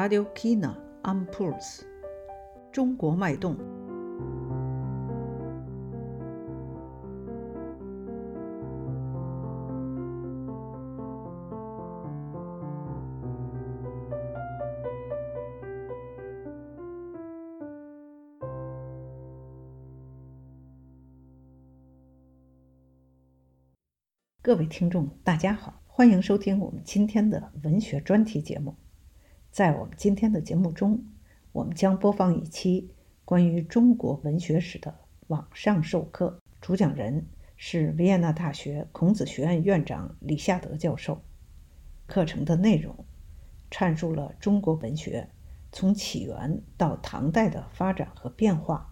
[0.00, 1.82] Radio China am Puls，
[2.72, 3.54] 中国脉动。
[24.40, 28.74] 各位听众，大家好，欢迎收听我们今天的文学专题节目。
[29.60, 31.04] 在我们今天的节目中，
[31.52, 32.88] 我们将播放一期
[33.26, 34.94] 关于中国文学史的
[35.26, 37.26] 网上授课，主讲人
[37.58, 41.20] 是维也纳大学孔子学院院长李夏德教授。
[42.06, 43.04] 课程的内容
[43.70, 45.28] 阐述了中国文学
[45.72, 48.90] 从起源到唐代的发展和变化。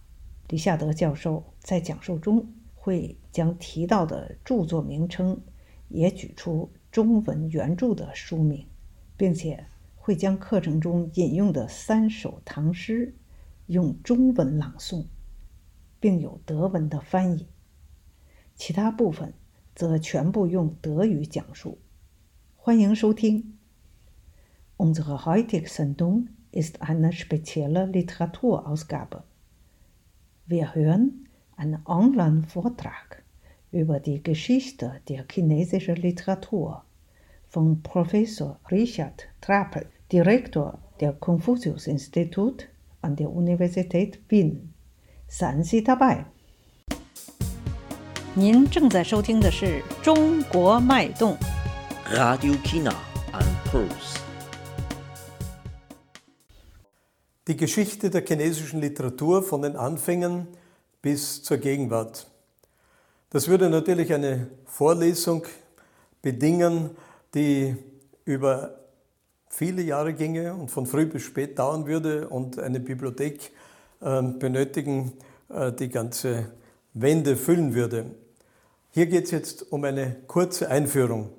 [0.48, 2.46] 李夏德教授在讲授中。
[2.74, 5.38] 会将提到的著作名称
[5.88, 8.66] 也举出中文原著的书名，
[9.14, 9.66] 并且
[10.07, 13.15] 会将课程中引用的三首唐诗
[13.67, 15.05] 用中文朗诵，
[15.99, 17.47] 并有德文的翻译。
[18.55, 19.33] 其他部分
[19.73, 21.79] 则全部用德语讲述。
[22.55, 23.57] 欢迎收听。
[24.77, 29.23] Unsere heutige Sendung ist eine spezielle Literatur-Ausgabe.
[30.45, 33.23] Wir hören einen Online-Vortrag
[33.71, 36.83] über die Geschichte der chinesischen Literatur
[37.47, 42.67] von Professor Richard Trappel, Direktor der Konfuzius-Institut
[43.01, 44.73] an der Universität Wien.
[45.27, 46.25] Seien Sie dabei.
[48.35, 49.65] 您正在收听的是《
[50.01, 51.37] 中国脉动》
[52.15, 52.91] Radio China
[53.31, 54.19] an Puls.
[57.47, 60.47] Die Geschichte der chinesischen Literatur von den Anfängen
[61.03, 62.25] bis zur Gegenwart.
[63.29, 65.45] Das würde natürlich eine Vorlesung
[66.23, 66.91] bedingen,
[67.35, 67.75] die
[68.25, 68.79] über
[69.48, 73.50] viele Jahre ginge und von früh bis spät dauern würde und eine Bibliothek
[74.00, 75.12] äh, benötigen,
[75.48, 76.52] äh, die ganze
[76.94, 78.06] Wände füllen würde.
[78.90, 81.30] Hier geht es jetzt um eine kurze Einführung.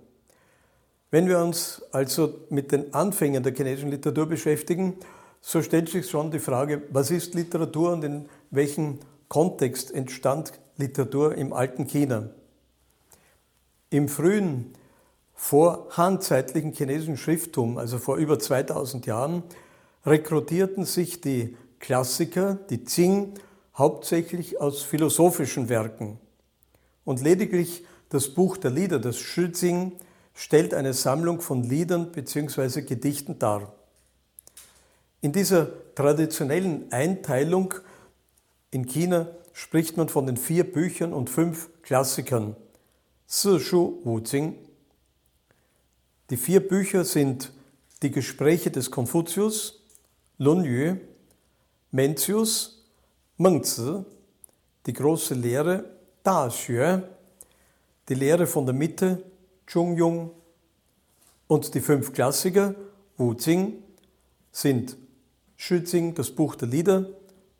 [1.12, 4.96] Wenn wir uns also mit den Anfängen der chinesischen Literatur beschäftigen,
[5.42, 11.36] so stellt sich schon die Frage, was ist Literatur und in welchen Kontext entstand Literatur
[11.36, 12.30] im alten China.
[13.90, 14.74] Im frühen
[15.40, 19.44] vorhandzeitlichen chinesischen Schrifttum, also vor über 2000 Jahren,
[20.06, 23.36] rekrutierten sich die Klassiker, die Qing,
[23.74, 26.20] hauptsächlich aus philosophischen Werken.
[27.06, 29.94] Und lediglich das Buch der Lieder, das Shizing,
[30.34, 32.82] stellt eine Sammlung von Liedern bzw.
[32.82, 33.74] Gedichten dar.
[35.22, 37.76] In dieser traditionellen Einteilung
[38.72, 42.58] in China spricht man von den vier Büchern und fünf Klassikern.
[43.26, 44.69] Sishu Wuzing.
[46.30, 47.52] Die vier Bücher sind
[48.04, 49.84] die Gespräche des Konfuzius,
[50.38, 50.98] Lun Yu,
[51.92, 52.86] Mencius,
[53.38, 54.06] Mengzi,
[54.86, 55.86] die große Lehre,
[56.22, 57.04] Da Xue,
[58.08, 59.24] die Lehre von der Mitte,
[59.66, 60.32] Chung Yung
[61.48, 62.76] und die fünf Klassiker,
[63.18, 63.82] Wuzing,
[64.52, 64.98] sind
[65.58, 67.10] Shuzing, das Buch der Lieder,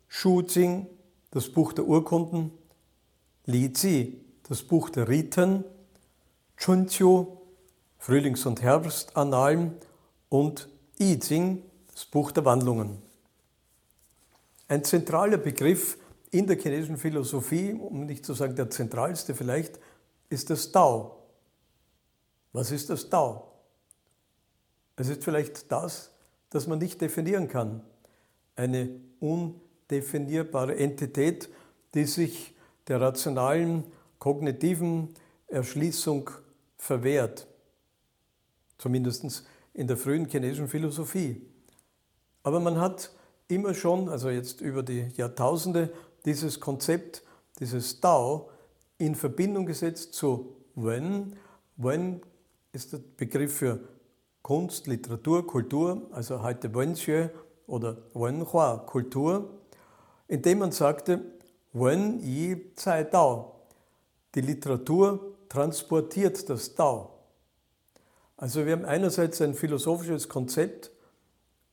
[0.06, 0.86] Shuzing,
[1.32, 2.52] das Buch der Urkunden,
[3.46, 5.64] Li Zi, das Buch der Riten,
[6.56, 7.39] Chunqiu,
[8.00, 9.76] Frühlings- und Herbstannalen
[10.30, 11.62] und I Ching,
[11.92, 13.02] das Buch der Wandlungen.
[14.68, 15.98] Ein zentraler Begriff
[16.30, 19.78] in der chinesischen Philosophie, um nicht zu sagen der zentralste vielleicht,
[20.30, 21.18] ist das Tao.
[22.54, 23.52] Was ist das Tao?
[24.96, 26.10] Es ist vielleicht das,
[26.48, 27.82] das man nicht definieren kann.
[28.56, 28.88] Eine
[29.20, 31.50] un definierbare Entität,
[31.92, 32.54] die sich
[32.88, 33.84] der rationalen,
[34.18, 35.14] kognitiven
[35.48, 36.30] Erschließung
[36.78, 37.46] verwehrt.
[38.80, 39.44] Zumindest
[39.74, 41.46] in der frühen chinesischen Philosophie.
[42.42, 43.10] Aber man hat
[43.48, 45.92] immer schon, also jetzt über die Jahrtausende,
[46.24, 47.22] dieses Konzept,
[47.58, 48.50] dieses Tao
[48.98, 51.36] in Verbindung gesetzt zu Wen.
[51.76, 52.22] Wen
[52.72, 53.80] ist der Begriff für
[54.42, 57.30] Kunst, Literatur, Kultur, also heute Wenxue
[57.66, 59.60] oder Wenhua, Kultur
[60.30, 61.20] indem man sagte,
[61.72, 63.66] Wen Yi Zai Dao.
[64.34, 67.09] Die Literatur transportiert das Dao.
[68.40, 70.90] Also wir haben einerseits ein philosophisches Konzept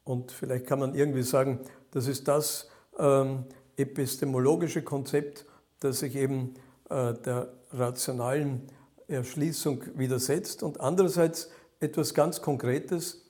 [0.04, 1.62] und vielleicht kann man irgendwie sagen,
[1.92, 2.68] das ist das
[3.00, 3.46] ähm,
[3.78, 5.46] epistemologische Konzept,
[5.80, 6.56] das sich eben
[6.90, 8.64] äh, der rationalen
[9.08, 11.50] Erschließung widersetzt und andererseits
[11.80, 13.26] etwas ganz Konkretes,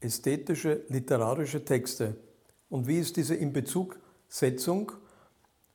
[0.00, 2.16] ästhetische, literarische Texte.
[2.70, 4.92] Und wie ist diese in Bezug Setzung.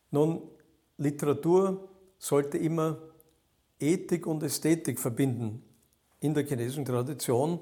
[0.09, 0.41] Nun,
[0.97, 1.87] Literatur
[2.17, 2.97] sollte immer
[3.79, 5.61] Ethik und Ästhetik verbinden
[6.25, 7.59] in der chinesischen Tradition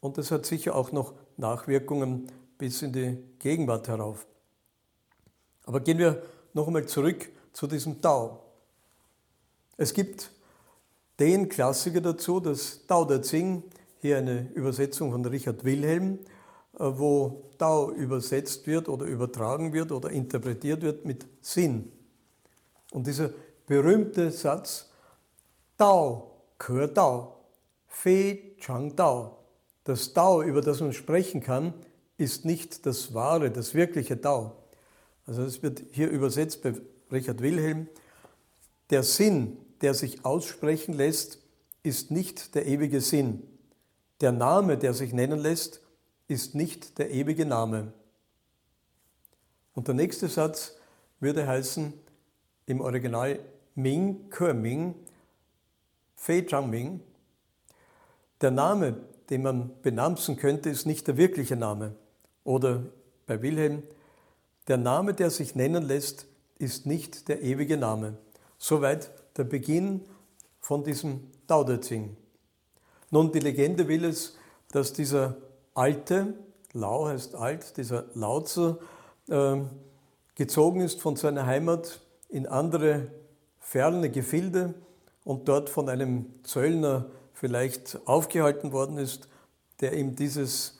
[0.00, 2.26] und das hat sicher auch noch Nachwirkungen
[2.58, 4.26] bis in die Gegenwart herauf.
[5.64, 6.22] Aber gehen wir
[6.52, 8.42] noch einmal zurück zu diesem Tau.
[9.76, 10.30] Es gibt
[11.18, 13.62] den Klassiker dazu, das Tao Te Ching,
[14.00, 16.18] hier eine Übersetzung von Richard Wilhelm,
[16.78, 21.92] äh, wo Tao übersetzt wird oder übertragen wird oder interpretiert wird mit Sinn.
[22.90, 23.30] Und dieser
[23.66, 24.90] berühmte Satz,
[25.78, 27.41] Tao, Ke Tao,
[27.94, 29.36] Fei Chang Tao,
[29.84, 31.74] das Tao, über das man sprechen kann,
[32.16, 34.56] ist nicht das wahre, das wirkliche Tao.
[35.26, 36.72] Also es wird hier übersetzt bei
[37.12, 37.88] Richard Wilhelm,
[38.90, 41.38] der Sinn, der sich aussprechen lässt,
[41.82, 43.42] ist nicht der ewige Sinn.
[44.20, 45.80] Der Name, der sich nennen lässt,
[46.28, 47.92] ist nicht der ewige Name.
[49.74, 50.76] Und der nächste Satz
[51.20, 51.92] würde heißen,
[52.66, 53.38] im Original
[53.74, 54.94] Ming, Ke Ming,
[56.16, 57.00] Fei Chang Ming.
[58.42, 58.96] Der Name,
[59.30, 61.94] den man benamsen könnte, ist nicht der wirkliche Name.
[62.42, 62.82] Oder
[63.26, 63.84] bei Wilhelm,
[64.66, 66.26] der Name, der sich nennen lässt,
[66.58, 68.18] ist nicht der ewige Name.
[68.58, 70.02] Soweit der Beginn
[70.60, 71.30] von diesem
[71.80, 72.16] Ching.
[73.10, 74.36] Nun, die Legende will es,
[74.70, 75.36] dass dieser
[75.74, 76.34] alte,
[76.72, 78.44] Lao heißt alt, dieser Lao
[79.28, 79.60] äh,
[80.34, 83.08] gezogen ist von seiner Heimat in andere
[83.58, 84.74] ferne Gefilde
[85.24, 87.06] und dort von einem Zöllner
[87.42, 89.26] vielleicht aufgehalten worden ist,
[89.80, 90.78] der ihm dieses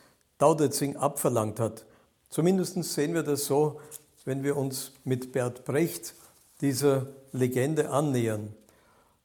[0.71, 1.85] Ching abverlangt hat.
[2.29, 3.81] Zumindest sehen wir das so,
[4.25, 6.15] wenn wir uns mit Bert Brecht
[6.61, 8.55] dieser Legende annähern.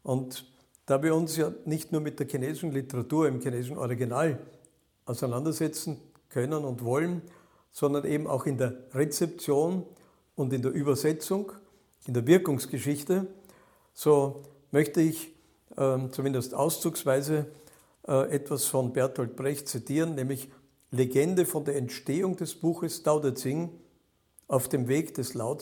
[0.02, 0.52] Und
[0.88, 4.40] da wir uns ja nicht nur mit der chinesischen Literatur im chinesischen Original
[5.06, 6.00] auseinandersetzen
[6.30, 7.22] können und wollen,
[7.72, 9.86] sondern eben auch in der Rezeption
[10.36, 11.52] und in der Übersetzung,
[12.08, 13.28] in der Wirkungsgeschichte,
[13.94, 14.42] so
[14.72, 15.37] möchte ich
[15.76, 17.48] zumindest auszugsweise
[18.08, 20.50] äh, etwas von Bertolt Brecht zitieren, nämlich
[20.92, 23.70] Legende von der Entstehung des Buches Tao Te
[24.48, 25.58] auf dem Weg des Lao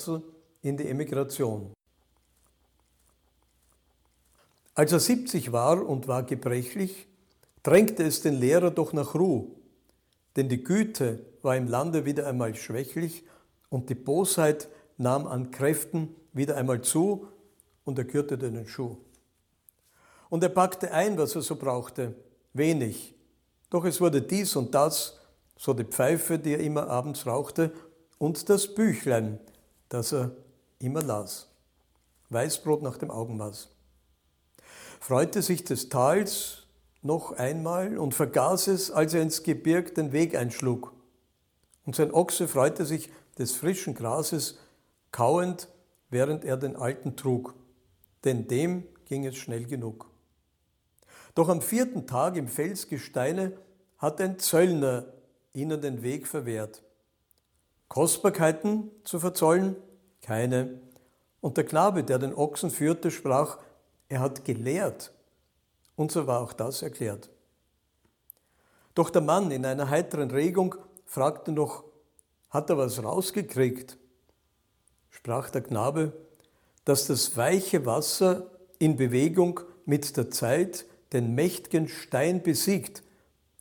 [0.61, 1.73] in die Emigration.
[4.75, 7.07] Als er 70 war und war gebrechlich,
[7.63, 9.47] drängte es den Lehrer doch nach Ruhe,
[10.35, 13.23] denn die Güte war im Lande wieder einmal schwächlich
[13.69, 14.67] und die Bosheit
[14.97, 17.27] nahm an Kräften wieder einmal zu
[17.85, 18.97] und er kürte den Schuh.
[20.35, 22.13] Und er packte ein, was er so brauchte,
[22.51, 23.15] wenig.
[23.69, 25.17] Doch es wurde dies und das,
[25.57, 27.71] so die Pfeife, die er immer abends rauchte,
[28.17, 29.39] und das Büchlein,
[29.87, 30.31] das er
[30.77, 31.47] immer las.
[32.31, 33.69] Weißbrot nach dem Augenmaß.
[34.99, 36.63] Freute sich des Tals
[37.01, 40.91] noch einmal und vergaß es, als er ins Gebirg den Weg einschlug.
[41.85, 43.09] Und sein Ochse freute sich
[43.39, 44.57] des frischen Grases,
[45.13, 45.69] kauend,
[46.09, 47.53] während er den alten trug,
[48.25, 50.13] denn dem ging es schnell genug.
[51.35, 53.57] Doch am vierten Tag im Felsgesteine
[53.97, 55.05] hat ein Zöllner
[55.53, 56.81] ihnen den Weg verwehrt.
[57.89, 59.75] Kostbarkeiten zu verzollen?
[60.21, 60.79] Keine.
[61.41, 63.59] Und der Knabe, der den Ochsen führte, sprach,
[64.09, 65.13] er hat gelehrt.
[65.95, 67.29] Und so war auch das erklärt.
[68.95, 71.83] Doch der Mann in einer heiteren Regung fragte noch,
[72.49, 73.97] hat er was rausgekriegt?
[75.09, 76.13] Sprach der Knabe,
[76.85, 83.01] dass das weiche Wasser in Bewegung mit der Zeit den mächtigen Stein besiegt.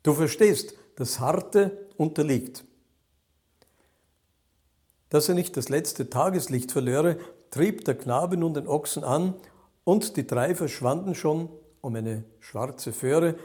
[0.02, 2.64] Du verstehst, das Harte unterliegt.
[5.08, 7.18] Dass er nicht das letzte Tageslicht verlöre,
[7.50, 9.34] trieb der Knabe nun den Ochsen an,
[9.84, 11.48] und die drei verschwanden schon
[11.80, 13.36] um eine schwarze Föhre.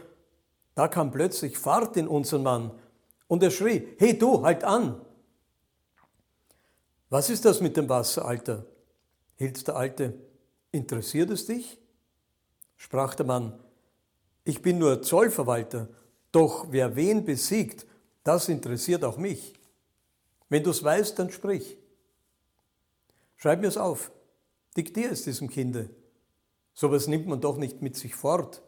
[0.73, 2.71] Da kam plötzlich Fahrt in unseren Mann,
[3.27, 4.99] und er schrie, Hey du, halt an!
[7.09, 8.65] Was ist das mit dem Wasser, Alter?
[9.35, 10.13] hielt der Alte,
[10.71, 11.79] interessiert es dich?
[12.77, 13.59] sprach der Mann,
[14.49, 15.87] ich bin nur Zollverwalter,
[16.31, 17.85] doch wer wen besiegt,
[18.23, 19.53] das interessiert auch mich.
[20.49, 21.77] Wenn du es weißt, dann sprich.
[23.37, 24.11] Schreib mir es auf.
[24.75, 25.89] Diktier es diesem Kinde.
[26.73, 28.61] Sowas nimmt man doch nicht mit sich fort.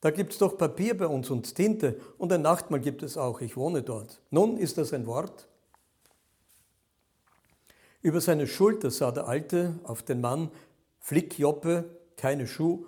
[0.00, 3.40] Da gibt es doch Papier bei uns und Tinte und ein Nachtmahl gibt es auch.
[3.40, 4.20] Ich wohne dort.
[4.30, 5.48] Nun ist das ein Wort.
[8.02, 10.50] Über seine Schulter sah der Alte auf den Mann
[11.00, 11.84] Flickjoppe,
[12.16, 12.86] keine Schuh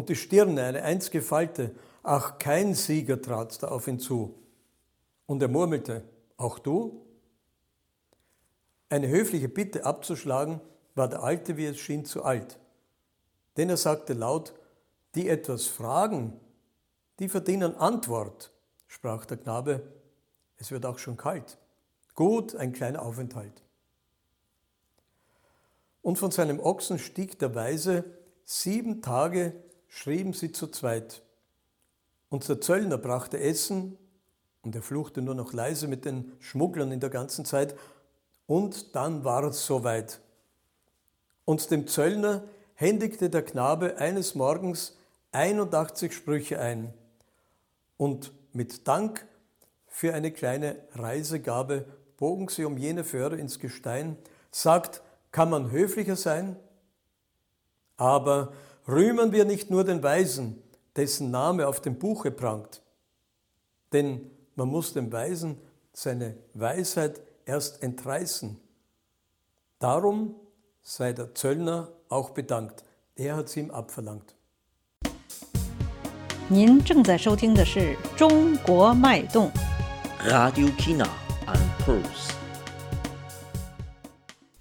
[0.00, 1.74] und die Stirne eine einzige Falte.
[2.02, 4.34] Ach, kein Sieger trat da auf ihn zu.
[5.26, 6.04] Und er murmelte,
[6.38, 7.04] auch du?
[8.88, 10.62] Eine höfliche Bitte abzuschlagen,
[10.94, 12.58] war der Alte, wie es schien, zu alt.
[13.58, 14.54] Denn er sagte laut,
[15.14, 16.40] die etwas fragen,
[17.18, 18.52] die verdienen Antwort,
[18.86, 19.82] sprach der Knabe,
[20.56, 21.58] es wird auch schon kalt.
[22.14, 23.62] Gut, ein kleiner Aufenthalt.
[26.00, 28.04] Und von seinem Ochsen stieg der Weise,
[28.44, 31.20] sieben Tage schrieben sie zu zweit.
[32.30, 33.98] Und der Zöllner brachte Essen,
[34.62, 37.74] Und er fluchte nur noch leise mit den Schmugglern in der ganzen Zeit.
[38.46, 40.20] Und dann war es soweit.
[41.46, 42.44] Und dem Zöllner
[42.74, 44.96] händigte der Knabe eines Morgens
[45.32, 46.92] 81 Sprüche ein.
[47.96, 49.26] Und mit Dank
[49.86, 51.86] für eine kleine Reisegabe
[52.18, 54.18] bogen sie um jene Föhre ins Gestein,
[54.50, 56.56] sagt, kann man höflicher sein?
[57.96, 58.52] Aber
[58.89, 60.61] rühmen wir nicht nur den Weisen,
[60.95, 62.81] dessen Name auf dem Buche prangt,
[63.93, 65.57] denn man muss dem Weisen
[65.93, 68.57] seine Weisheit erst entreißen.
[69.79, 70.35] Darum
[70.81, 72.83] sei der Zöllner auch bedankt.
[73.15, 74.35] Er hat sie ihm abverlangt.
[76.47, 77.79] 您正在收听的是《
[78.15, 79.49] 中国脉动》。
[80.29, 81.07] Radio China
[81.47, 82.33] and Pulse.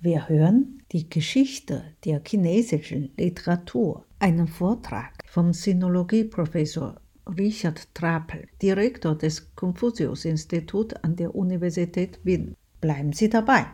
[0.01, 7.00] Wir hören die Geschichte der chinesischen Literatur, einen Vortrag vom Sinologieprofessor
[7.38, 12.56] Richard Trapel, Direktor des Konfuzius-Instituts an der Universität Wien.
[12.82, 13.66] Bleiben Sie dabei.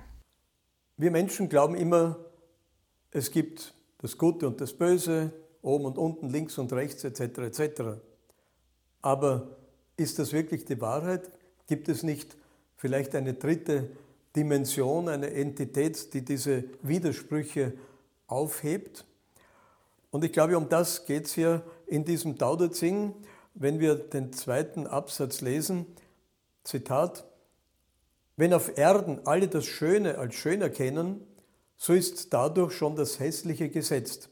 [0.98, 2.18] Wir Menschen glauben immer,
[3.12, 7.22] es gibt das Gute und das Böse, oben und unten, links und rechts etc.
[7.40, 7.82] etc.
[9.02, 9.58] Aber
[9.98, 11.32] ist das wirklich die Wahrheit?
[11.68, 12.38] Gibt es nicht
[12.75, 13.90] vielleicht eine dritte
[14.36, 17.74] Dimension, eine Entität, die diese Widersprüche
[18.28, 19.06] aufhebt?
[20.15, 23.13] Und ich glaube, um das geht es hier in diesem Tao Te Ching,
[23.53, 25.88] wenn wir den zweiten Absatz lesen.
[26.63, 27.25] Zitat:
[28.38, 31.27] Wenn auf Erden alle das Schöne als schön erkennen,
[31.75, 34.29] so ist dadurch schon das Hässliche gesetzt.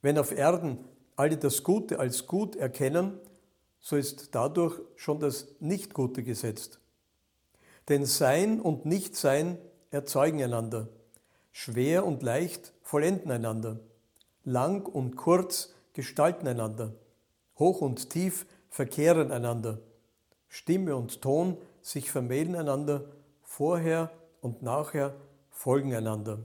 [0.00, 0.78] Wenn auf Erden
[1.16, 3.20] alle das Gute als gut erkennen,
[3.78, 6.80] so ist dadurch schon das Nicht-Gute gesetzt.
[7.90, 9.58] Denn Sein und Nichtsein
[9.90, 10.88] erzeugen einander,
[11.50, 13.78] schwer und leicht vollenden einander,
[14.44, 16.94] lang und kurz gestalten einander,
[17.58, 19.78] hoch und tief verkehren einander,
[20.48, 23.04] Stimme und Ton sich vermählen einander,
[23.42, 25.14] vorher und nachher
[25.50, 26.38] folgen einander.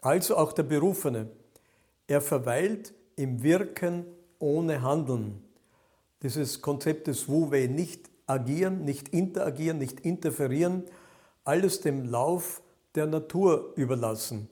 [0.00, 1.30] Also auch der Berufene,
[2.06, 4.04] er verweilt im Wirken
[4.38, 5.42] ohne Handeln.
[6.22, 10.84] Dieses Konzept des Wu-Wei, nicht agieren, nicht interagieren, nicht interferieren,
[11.44, 12.62] alles dem Lauf
[12.94, 14.48] der Natur überlassen.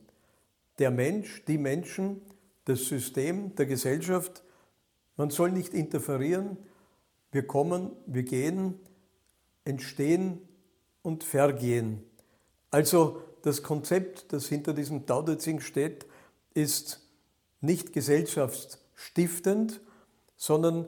[0.80, 2.22] Der Mensch, die Menschen,
[2.64, 4.42] das System der Gesellschaft,
[5.16, 6.56] man soll nicht interferieren,
[7.30, 8.80] wir kommen, wir gehen,
[9.64, 10.40] entstehen
[11.02, 12.02] und vergehen.
[12.70, 16.06] Also das Konzept, das hinter diesem Tao Te Ching steht,
[16.54, 17.06] ist
[17.60, 19.80] nicht gesellschaftsstiftend,
[20.37, 20.87] sondern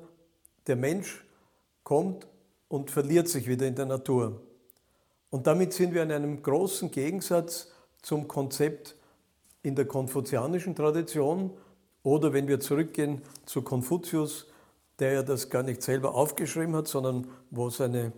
[0.66, 1.24] der Mensch
[1.84, 2.26] kommt
[2.68, 4.40] und verliert sich wieder in der Natur.
[5.30, 7.70] Und damit sind wir in einem großen Gegensatz
[8.00, 8.96] zum Konzept
[9.62, 11.50] in der konfuzianischen Tradition
[12.02, 14.48] oder wenn wir zurückgehen zu Konfuzius,
[14.98, 18.12] der ja das gar nicht selber aufgeschrieben hat, sondern wo seine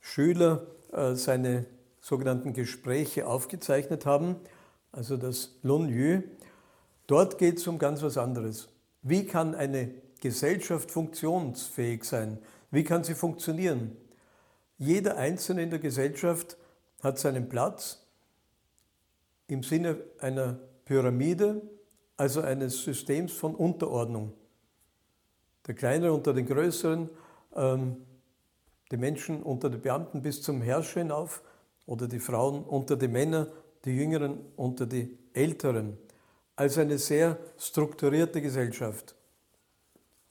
[0.00, 1.66] Schüler äh, seine
[2.00, 4.36] sogenannten Gespräche aufgezeichnet haben,
[4.92, 6.22] also das Lun Yu.
[7.06, 8.68] Dort geht es um ganz was anderes.
[9.02, 12.38] Wie kann eine Gesellschaft funktionsfähig sein?
[12.70, 13.96] Wie kann sie funktionieren?
[14.78, 16.56] Jeder Einzelne in der Gesellschaft
[17.02, 18.06] hat seinen Platz
[19.46, 21.62] im Sinne einer Pyramide,
[22.16, 24.32] also eines Systems von Unterordnung.
[25.66, 27.08] Der Kleinere unter den Größeren,
[27.56, 27.96] ähm,
[28.90, 31.42] die Menschen unter den Beamten bis zum Herrscher hinauf
[31.86, 33.48] oder die Frauen unter die Männer,
[33.84, 35.98] die Jüngeren unter die Älteren.
[36.56, 39.14] Also eine sehr strukturierte Gesellschaft.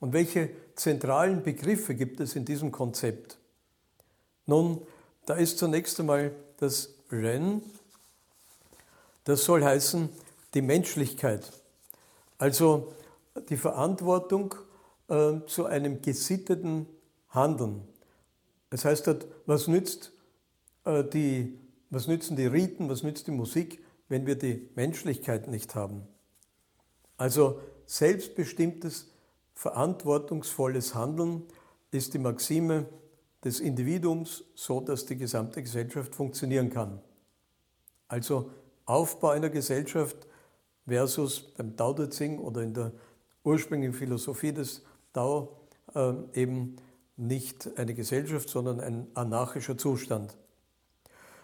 [0.00, 3.38] Und welche zentralen Begriffe gibt es in diesem Konzept?
[4.46, 4.82] Nun,
[5.26, 7.62] da ist zunächst einmal das Ren,
[9.24, 10.08] das soll heißen
[10.54, 11.52] die Menschlichkeit,
[12.38, 12.94] also
[13.48, 14.54] die Verantwortung
[15.08, 16.86] äh, zu einem gesitteten
[17.28, 17.82] Handeln.
[18.70, 19.10] Das heißt,
[19.46, 20.12] was, nützt,
[20.84, 21.58] äh, die,
[21.90, 26.06] was nützen die Riten, was nützt die Musik, wenn wir die Menschlichkeit nicht haben?
[27.16, 29.10] Also selbstbestimmtes,
[29.54, 31.44] verantwortungsvolles Handeln
[31.90, 32.86] ist die Maxime
[33.44, 37.00] des Individuums, so dass die gesamte Gesellschaft funktionieren kann.
[38.08, 38.50] Also
[38.86, 40.26] Aufbau einer Gesellschaft
[40.86, 42.92] versus beim Tao Te Ching oder in der
[43.42, 45.56] ursprünglichen Philosophie des Tao
[45.94, 46.76] äh, eben
[47.16, 50.36] nicht eine Gesellschaft, sondern ein anarchischer Zustand.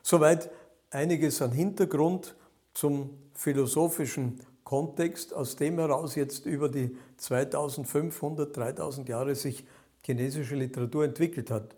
[0.02, 0.50] Soweit
[0.90, 2.34] einiges an Hintergrund
[2.74, 9.64] zum philosophischen Kontext, aus dem heraus jetzt über die 2500, 3000 Jahre sich
[10.04, 11.76] chinesische Literatur entwickelt hat.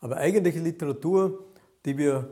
[0.00, 1.44] Aber eigentliche Literatur,
[1.84, 2.30] die wir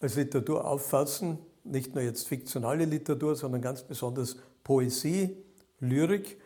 [0.00, 1.38] als Literatur auffassen,
[1.70, 5.36] nicht nur jetzt fiktionale Literatur, sondern ganz besonders Poesie,
[5.80, 6.38] Lyrik,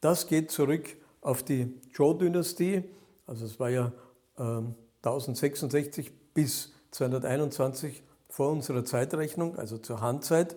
[0.00, 2.84] das geht zurück auf die Zhou-Dynastie.
[3.26, 3.92] Also es war ja
[4.38, 4.62] äh,
[5.02, 10.56] 1066 bis 221 vor unserer Zeitrechnung, also zur Handzeit,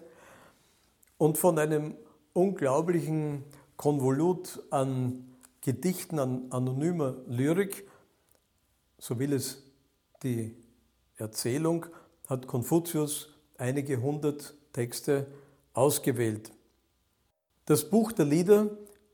[1.17, 1.95] und von einem
[2.33, 3.43] unglaublichen
[3.77, 7.87] Konvolut an Gedichten, an anonymer Lyrik,
[8.97, 9.63] so will es
[10.23, 10.55] die
[11.17, 11.85] Erzählung,
[12.27, 13.28] hat Konfuzius
[13.59, 15.27] einige hundert Texte
[15.73, 16.51] ausgewählt.
[17.65, 18.69] Das Buch der Lieder,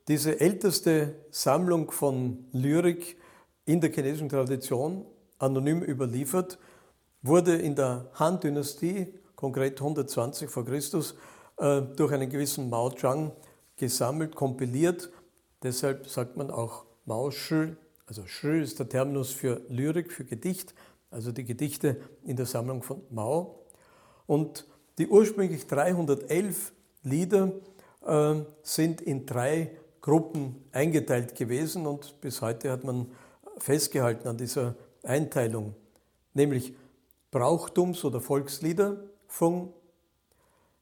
[0.07, 3.17] diese älteste Sammlung von Lyrik
[3.65, 5.05] in der chinesischen Tradition,
[5.39, 6.57] anonym überliefert,
[7.21, 11.15] wurde in der Han-Dynastie, konkret 120 vor Christus,
[11.57, 13.31] äh, durch einen gewissen Mao Zhang
[13.75, 15.09] gesammelt, kompiliert.
[15.63, 17.75] Deshalb sagt man auch Mao Shi,
[18.05, 20.75] also Shi ist der Terminus für Lyrik, für Gedicht,
[21.09, 23.64] also die Gedichte in der Sammlung von Mao.
[24.27, 24.65] Und
[24.98, 27.51] die ursprünglich 311 Lieder
[28.05, 33.12] äh, sind in drei Gruppen eingeteilt gewesen und bis heute hat man
[33.58, 35.75] festgehalten an dieser Einteilung,
[36.34, 36.75] nämlich
[37.32, 39.74] Brauchtums- oder Volkslieder, Fung,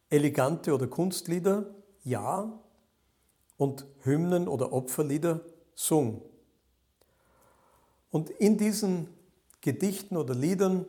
[0.09, 1.73] elegante oder Kunstlieder,
[2.03, 2.59] Ja
[3.57, 5.41] und Hymnen oder Opferlieder,
[5.73, 6.21] Sung.
[8.11, 9.07] Und in diesen
[9.61, 10.85] Gedichten oder Liedern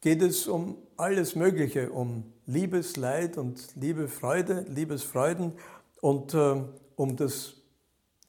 [0.00, 5.52] geht es um alles Mögliche, um Liebesleid und Liebefreude, Liebesfreuden
[6.00, 6.62] und äh,
[6.94, 7.54] um das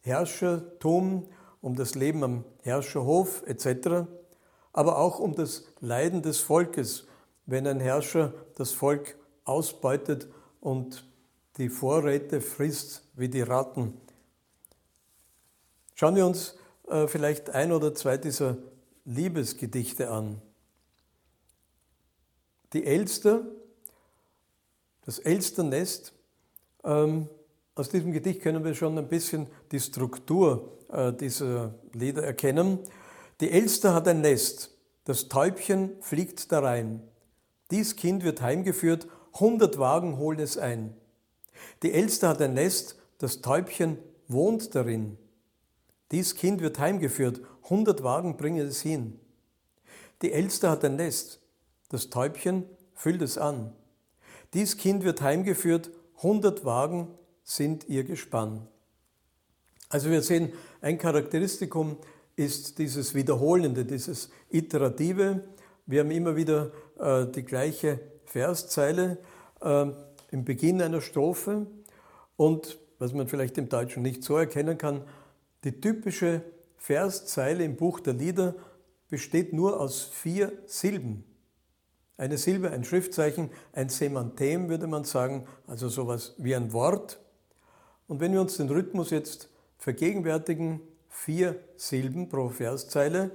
[0.02, 1.28] Herrschertum,
[1.62, 4.08] um das Leben am Herrscherhof etc.,
[4.74, 7.06] aber auch um das Leiden des Volkes,
[7.46, 10.28] wenn ein Herrscher das Volk ausbeutet
[10.60, 11.08] und
[11.58, 13.94] die Vorräte frisst wie die Ratten.
[15.94, 16.58] Schauen wir uns
[16.88, 18.58] äh, vielleicht ein oder zwei dieser
[19.06, 20.42] Liebesgedichte an.
[22.74, 23.46] Die Elster,
[25.06, 26.14] das Elsternest,
[26.84, 27.30] ähm,
[27.76, 32.80] aus diesem Gedicht können wir schon ein bisschen die Struktur äh, dieser Lieder erkennen.
[33.42, 37.02] Die Elster hat ein Nest, das Täubchen fliegt darein.
[37.72, 39.08] Dies Kind wird heimgeführt,
[39.40, 40.96] hundert Wagen holen es ein.
[41.82, 45.18] Die Elster hat ein Nest, das Täubchen wohnt darin.
[46.12, 49.20] Dies Kind wird heimgeführt, hundert Wagen bringen es hin.
[50.22, 51.40] Die Elster hat ein Nest,
[51.94, 53.72] das Täubchen füllt es an.
[54.54, 55.92] Dies Kind wird heimgeführt,
[56.24, 57.08] hundert Wagen
[57.44, 58.68] sind ihr Gespann.
[59.90, 60.52] Also wir sehen,
[60.82, 61.98] ein Charakteristikum
[62.36, 65.44] ist dieses Wiederholende, dieses Iterative.
[65.86, 69.20] Wir haben immer wieder äh, die gleiche Verszeile
[69.62, 69.86] äh,
[70.32, 71.68] im Beginn einer Strophe
[72.38, 75.04] und, was man vielleicht im Deutschen nicht so erkennen kann,
[75.64, 76.42] die typische
[76.78, 78.56] Verszeile im Buch der Lieder
[79.10, 81.24] besteht nur aus vier Silben.
[82.18, 87.20] Eine Silbe, ein Schriftzeichen, ein Semantem würde man sagen, also sowas wie ein Wort.
[88.08, 93.32] Und wenn wir uns den Rhythmus jetzt vergegenwärtigen, vier Silben pro Verszeile,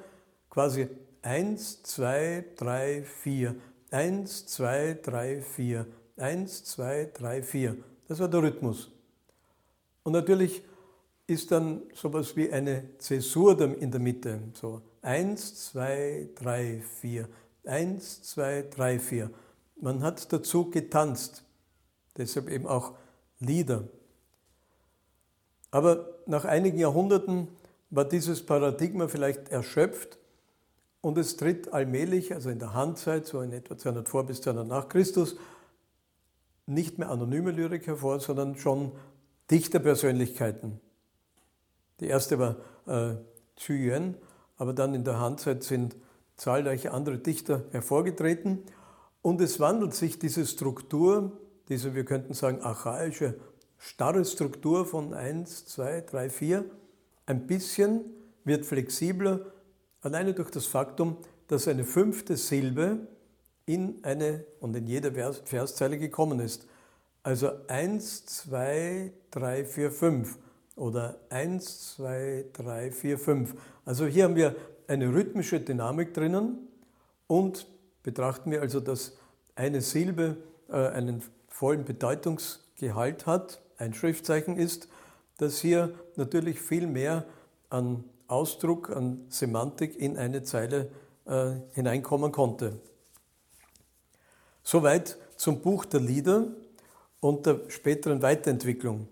[0.49, 0.89] quasi
[1.23, 3.57] 1, 2, 3, 4,
[3.91, 5.87] 1, 2, 3, 4,
[6.17, 7.77] 1, 2, 3, 4.
[8.07, 8.91] Das war der Rhythmus.
[10.05, 10.63] Und natürlich
[11.27, 14.41] ist dann sowas wie eine Zäsur in der Mitte.
[14.55, 17.29] So 1, 2, 3, 4,
[17.69, 19.31] 1, 2, 3, 4.
[19.81, 21.45] Man hat dazu getanzt,
[22.17, 22.95] deshalb eben auch
[23.41, 23.85] Lieder.
[25.71, 27.49] Aber nach einigen Jahrhunderten
[27.91, 30.19] war dieses Paradigma vielleicht erschöpft
[31.01, 34.67] und es tritt allmählich, also in der Handzeit, so in etwa 200 vor bis 200
[34.67, 35.37] nach Christus,
[36.67, 38.93] nicht mehr anonyme Lyrik hervor, sondern schon
[39.51, 40.81] Dichterpersönlichkeiten.
[42.01, 43.17] Die erste war äh,
[43.57, 44.17] Zhu Yuan,
[44.57, 45.97] aber dann in der Handzeit sind
[46.39, 48.63] zahlreiche andere Dichter hervorgetreten
[49.21, 51.33] und es wandelt sich diese Struktur,
[51.69, 53.35] diese, wir könnten sagen, archaische
[53.77, 56.65] starre Struktur von 1, 2, 3, 4
[57.27, 58.05] ein bisschen,
[58.45, 59.41] wird flexibler,
[60.01, 63.07] alleine durch das Faktum, dass eine fünfte Silbe
[63.67, 66.67] in eine und in jede Vers Verszeile gekommen ist.
[67.23, 70.39] Also 1, 2, 3, 4, 5
[70.77, 73.55] oder 1, 2, 3, 4, 5.
[73.85, 74.57] Also hier haben wir
[74.89, 76.69] eine rhythmische Dynamik drinnen
[77.29, 77.67] und
[78.03, 79.17] betrachten wir also, dass
[79.55, 84.89] eine Silbe äh, einen vollen Bedeutungsgehalt hat ein Schriftzeichen ist,
[85.39, 87.25] dass hier natürlich viel mehr
[87.71, 90.91] an Ausdruck, an Semantik in eine Zeile
[91.25, 92.81] äh, hineinkommen konnte.
[94.63, 96.49] Soweit zum Buch der Lieder
[97.21, 99.09] und der späteren Weiterentwicklung.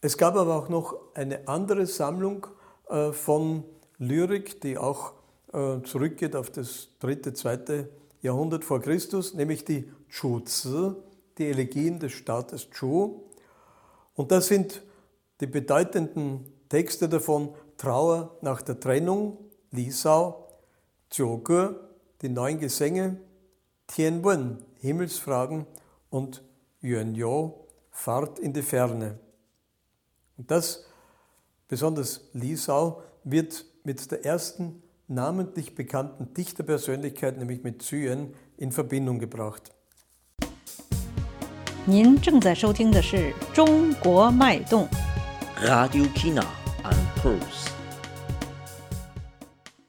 [0.00, 2.46] Es gab aber auch noch eine andere Sammlung
[2.88, 3.64] äh, von
[3.98, 5.12] Lyrik, die auch
[5.52, 7.90] äh, zurückgeht auf das dritte, zweite
[8.22, 10.92] Jahrhundert vor Christus, nämlich die Chu-Zi,
[11.38, 13.22] die Elegien des Staates Chu.
[14.14, 14.82] Und das sind
[15.40, 19.38] die bedeutenden Texte davon Trauer nach der Trennung,
[19.70, 20.48] Liesau,
[21.10, 21.88] Ziogur,
[22.20, 23.18] die neun Gesänge,
[23.86, 25.66] Tien Wen, Himmelsfragen
[26.10, 26.42] und
[26.82, 29.18] Yuan Yo, Fahrt in die Ferne.
[30.36, 30.84] Und das,
[31.68, 39.71] besonders Liesau, wird mit der ersten namentlich bekannten Dichterpersönlichkeit, nämlich mit Zyen, in Verbindung gebracht.
[41.85, 43.17] 您正在收听的是《
[43.53, 44.87] 中国脉动》。
[45.65, 46.45] Radio China
[46.83, 47.69] and Pulse.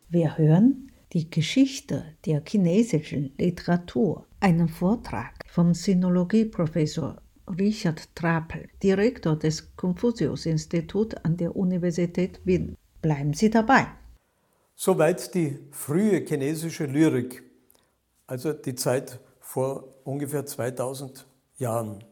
[0.09, 7.17] Wir hören die Geschichte der chinesischen Literatur, einen Vortrag vom Sinologieprofessor
[7.59, 12.77] Richard Trapel, Direktor des Konfuzius-Instituts an der Universität Wien.
[13.02, 13.88] Bleiben Sie dabei.
[14.76, 17.44] Soweit die frühe chinesische Lyrik,
[18.28, 21.26] also die Zeit vor ungefähr 2000
[21.58, 22.04] Jahren.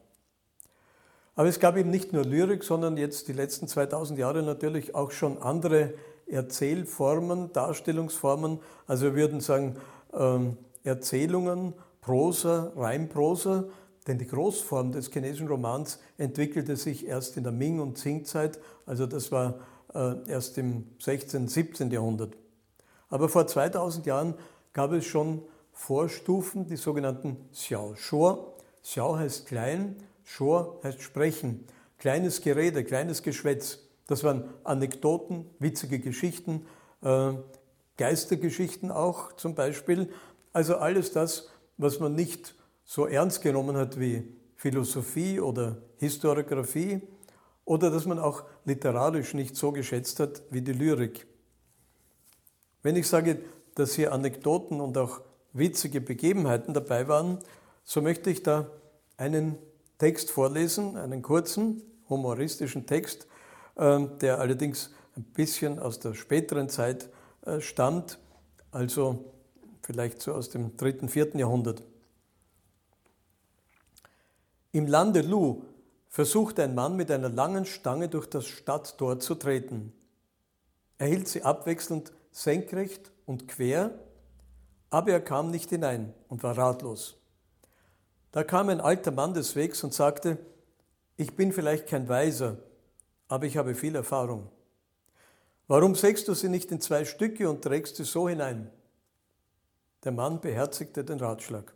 [1.34, 5.12] Aber es gab eben nicht nur Lyrik, sondern jetzt die letzten 2000 Jahre natürlich auch
[5.12, 5.94] schon andere
[6.26, 8.58] Erzählformen, Darstellungsformen.
[8.86, 9.76] Also wir würden sagen
[10.12, 13.64] ähm, Erzählungen, Prosa, Reimprosa,
[14.06, 19.06] denn die Großform des chinesischen Romans entwickelte sich erst in der Ming- und Qing-Zeit, also
[19.06, 19.60] das war
[19.92, 21.90] erst im 16., 17.
[21.90, 22.36] Jahrhundert.
[23.08, 24.34] Aber vor 2000 Jahren
[24.72, 28.56] gab es schon Vorstufen, die sogenannten Xiao Shuo.
[28.82, 31.66] Xiao heißt klein, Shuo heißt sprechen.
[31.98, 33.78] Kleines Gerede, kleines Geschwätz.
[34.06, 36.66] Das waren Anekdoten, witzige Geschichten,
[37.02, 37.32] äh,
[37.96, 40.10] Geistergeschichten auch zum Beispiel.
[40.52, 47.02] Also alles das, was man nicht so ernst genommen hat wie Philosophie oder Historiographie
[47.64, 51.26] oder dass man auch literarisch nicht so geschätzt hat wie die Lyrik.
[52.82, 53.40] Wenn ich sage,
[53.74, 55.20] dass hier Anekdoten und auch
[55.52, 57.38] witzige Begebenheiten dabei waren,
[57.84, 58.70] so möchte ich da
[59.16, 59.56] einen
[59.98, 63.26] Text vorlesen, einen kurzen, humoristischen Text,
[63.76, 67.08] äh, der allerdings ein bisschen aus der späteren Zeit
[67.44, 68.18] äh, stammt,
[68.70, 69.32] also
[69.82, 71.82] vielleicht so aus dem dritten, vierten Jahrhundert.
[74.70, 75.62] Im Lande Lu
[76.18, 79.92] versuchte ein Mann mit einer langen Stange durch das Stadttor zu treten.
[80.96, 83.96] Er hielt sie abwechselnd senkrecht und quer,
[84.90, 87.18] aber er kam nicht hinein und war ratlos.
[88.32, 90.38] Da kam ein alter Mann des Wegs und sagte,
[91.16, 92.56] ich bin vielleicht kein Weiser,
[93.28, 94.50] aber ich habe viel Erfahrung.
[95.68, 98.72] Warum sägst du sie nicht in zwei Stücke und trägst sie so hinein?
[100.02, 101.72] Der Mann beherzigte den Ratschlag.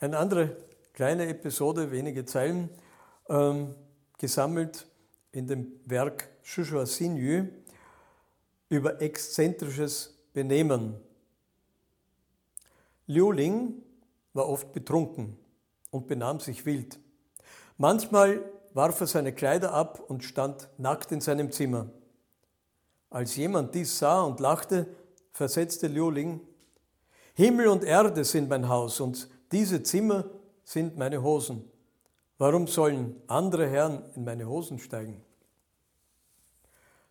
[0.00, 0.56] Eine andere
[0.92, 2.70] kleine Episode, wenige Zeilen,
[3.28, 3.74] ähm,
[4.18, 4.86] gesammelt
[5.32, 7.46] in dem Werk Shushua Sinyu
[8.68, 10.96] über exzentrisches Benehmen.
[13.06, 13.82] Liu Ling
[14.32, 15.36] war oft betrunken
[15.90, 16.98] und benahm sich wild.
[17.76, 21.90] Manchmal warf er seine Kleider ab und stand nackt in seinem Zimmer.
[23.10, 24.86] Als jemand dies sah und lachte,
[25.32, 26.40] versetzte Liu Ling,
[27.34, 30.30] Himmel und Erde sind mein Haus und diese Zimmer
[30.70, 31.64] sind meine Hosen.
[32.38, 35.20] Warum sollen andere Herren in meine Hosen steigen?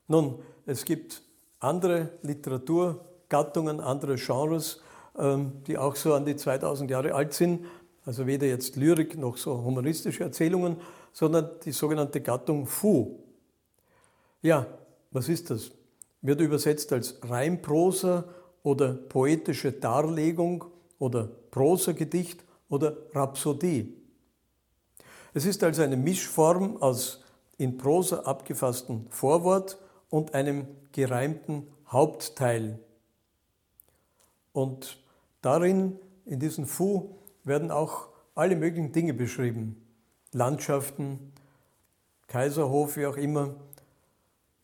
[0.07, 1.21] Nun, es gibt
[1.59, 4.81] andere Literaturgattungen, andere Genres,
[5.17, 7.65] ähm, die auch so an die 2000 Jahre alt sind.
[8.05, 10.77] Also weder jetzt Lyrik noch so humoristische Erzählungen,
[11.11, 13.19] sondern die sogenannte Gattung Fu.
[14.41, 14.67] Ja,
[15.11, 15.71] was ist das?
[16.21, 18.23] Wird übersetzt als Reimprosa
[18.63, 20.63] oder poetische Darlegung
[20.97, 23.95] oder Prosagedicht oder Rhapsodie.
[25.33, 27.23] Es ist also eine Mischform aus
[27.57, 29.77] in Prosa abgefassten Vorwort
[30.09, 32.79] und einem gereimten Hauptteil.
[34.53, 34.97] Und
[35.41, 39.85] darin, in diesem Fu, werden auch alle möglichen Dinge beschrieben.
[40.31, 41.33] Landschaften,
[42.27, 43.55] Kaiserhof, wie auch immer,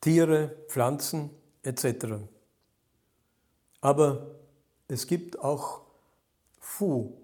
[0.01, 1.31] Tiere, Pflanzen
[1.63, 2.05] etc.
[3.81, 4.35] Aber
[4.87, 5.81] es gibt auch
[6.59, 7.17] Fu,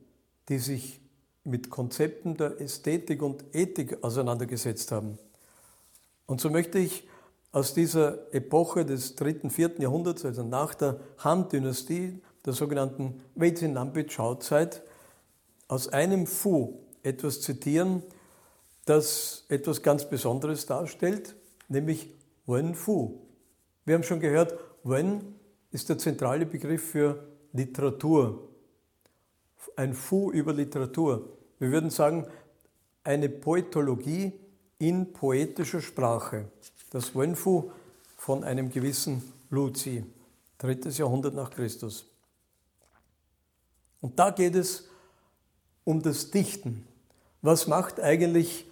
[0.52, 1.00] die sich
[1.46, 5.18] mit Konzepten der Ästhetik und Ethik auseinandergesetzt haben.
[6.26, 7.08] Und so möchte ich
[7.54, 14.84] aus dieser Epoche des dritten, vierten Jahrhunderts, also nach der Han-Dynastie, der sogenannten Weizi-Nambi-Chao-Zeit,
[15.70, 18.04] aus einem Fu etwas zitieren,
[18.84, 21.36] das etwas ganz Besonderes darstellt,
[21.70, 22.14] nämlich
[22.46, 23.22] Wen Fu.
[23.86, 25.36] Wir haben schon gehört, Wen
[25.72, 28.51] ist der zentrale Begriff für Literatur.
[29.76, 31.30] Ein Fu über Literatur.
[31.60, 32.28] Wir würden sagen,
[33.04, 34.34] eine Poetologie
[34.80, 36.50] in poetischer Sprache.
[36.90, 37.72] Das Wen Fu
[38.18, 40.04] von einem gewissen Lu Zi,
[40.58, 42.06] drittes Jahrhundert nach Christus.
[44.02, 44.90] Und da geht es
[45.84, 46.88] um das Dichten.
[47.42, 48.66] Was macht eigentlich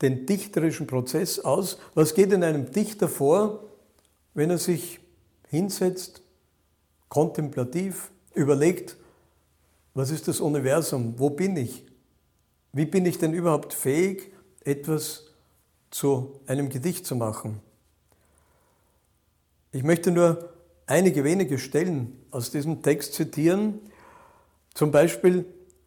[0.00, 1.78] den dichterischen Prozess aus?
[1.94, 3.64] Was geht in einem Dichter vor,
[4.34, 5.00] wenn er sich
[5.48, 6.22] hinsetzt,
[7.08, 8.96] kontemplativ, überlegt,
[9.98, 11.84] was ist das Universum, wo bin ich,
[12.72, 14.32] wie bin ich denn überhaupt fähig,
[14.62, 15.24] etwas
[15.90, 17.60] zu einem Gedicht zu machen.
[19.72, 20.50] Ich möchte nur
[20.86, 23.80] einige wenige Stellen aus diesem Text zitieren,
[24.72, 25.44] zum Beispiel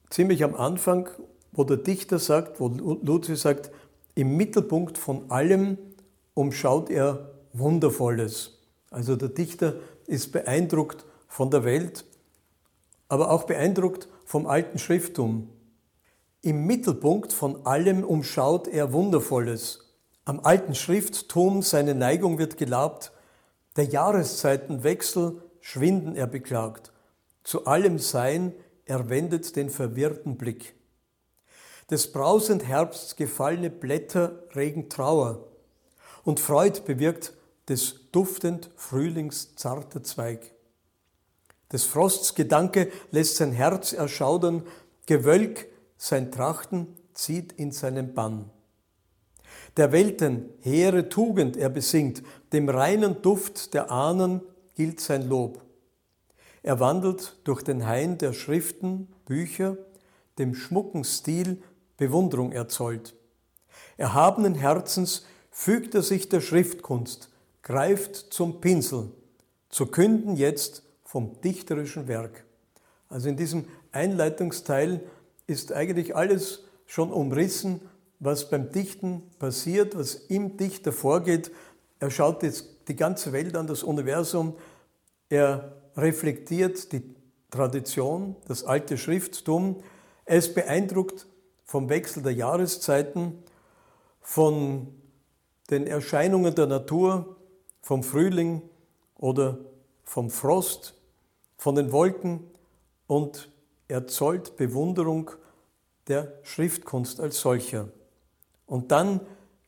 [0.10, 1.08] ziemlich am Anfang,
[1.54, 3.72] wo der Dichter sagt, wo Luzi sagt,
[4.16, 5.78] im Mittelpunkt von allem
[6.34, 8.60] umschaut er Wundervolles.
[8.90, 12.04] Also der Dichter ist beeindruckt von der Welt,
[13.12, 15.50] aber auch beeindruckt vom alten Schrifttum.
[16.42, 19.98] Im Mittelpunkt von allem umschaut er Wundervolles.
[20.24, 23.12] Am alten Schrifttum seine Neigung wird gelabt,
[23.76, 26.94] der Jahreszeitenwechsel schwinden er beklagt.
[27.44, 28.54] Zu allem Sein
[28.86, 30.74] er wendet den verwirrten Blick.
[31.90, 35.50] Des brausend Herbsts gefallene Blätter regen Trauer
[36.24, 37.34] und Freud bewirkt
[37.68, 40.54] des duftend Frühlings zarter Zweig.
[41.72, 44.64] Des Frosts Gedanke lässt sein Herz erschaudern,
[45.06, 48.50] Gewölk sein Trachten zieht in seinen Bann.
[49.78, 54.42] Der Welten hehre Tugend er besingt, dem reinen Duft der Ahnen
[54.76, 55.62] gilt sein Lob.
[56.64, 59.78] Er wandelt durch den Hain der Schriften, Bücher,
[60.38, 61.62] dem schmucken Stil
[61.98, 63.16] Bewunderung erzollt.
[63.98, 67.30] Erhabenen Herzens fügt er sich der Schriftkunst,
[67.62, 69.12] greift zum Pinsel,
[69.70, 72.46] zu künden jetzt vom dichterischen Werk.
[73.10, 75.02] Also in diesem Einleitungsteil
[75.46, 77.82] ist eigentlich alles schon umrissen,
[78.20, 81.52] was beim Dichten passiert, was im Dichter vorgeht.
[82.00, 84.56] Er schaut jetzt die ganze Welt an, das Universum.
[85.28, 87.04] Er reflektiert die
[87.50, 89.84] Tradition, das alte Schrifttum.
[90.24, 91.28] Er ist beeindruckt
[91.66, 93.44] vom Wechsel der Jahreszeiten,
[94.22, 94.88] von
[95.70, 97.36] den Erscheinungen der Natur,
[97.82, 98.62] vom Frühling
[99.18, 99.58] oder
[100.06, 101.01] vom Frost,
[101.62, 102.40] von den Wolken
[103.06, 103.52] und
[103.88, 105.30] er zollt Bewunderung
[106.08, 107.90] der Schriftkunst als solcher.
[108.66, 109.22] Und dann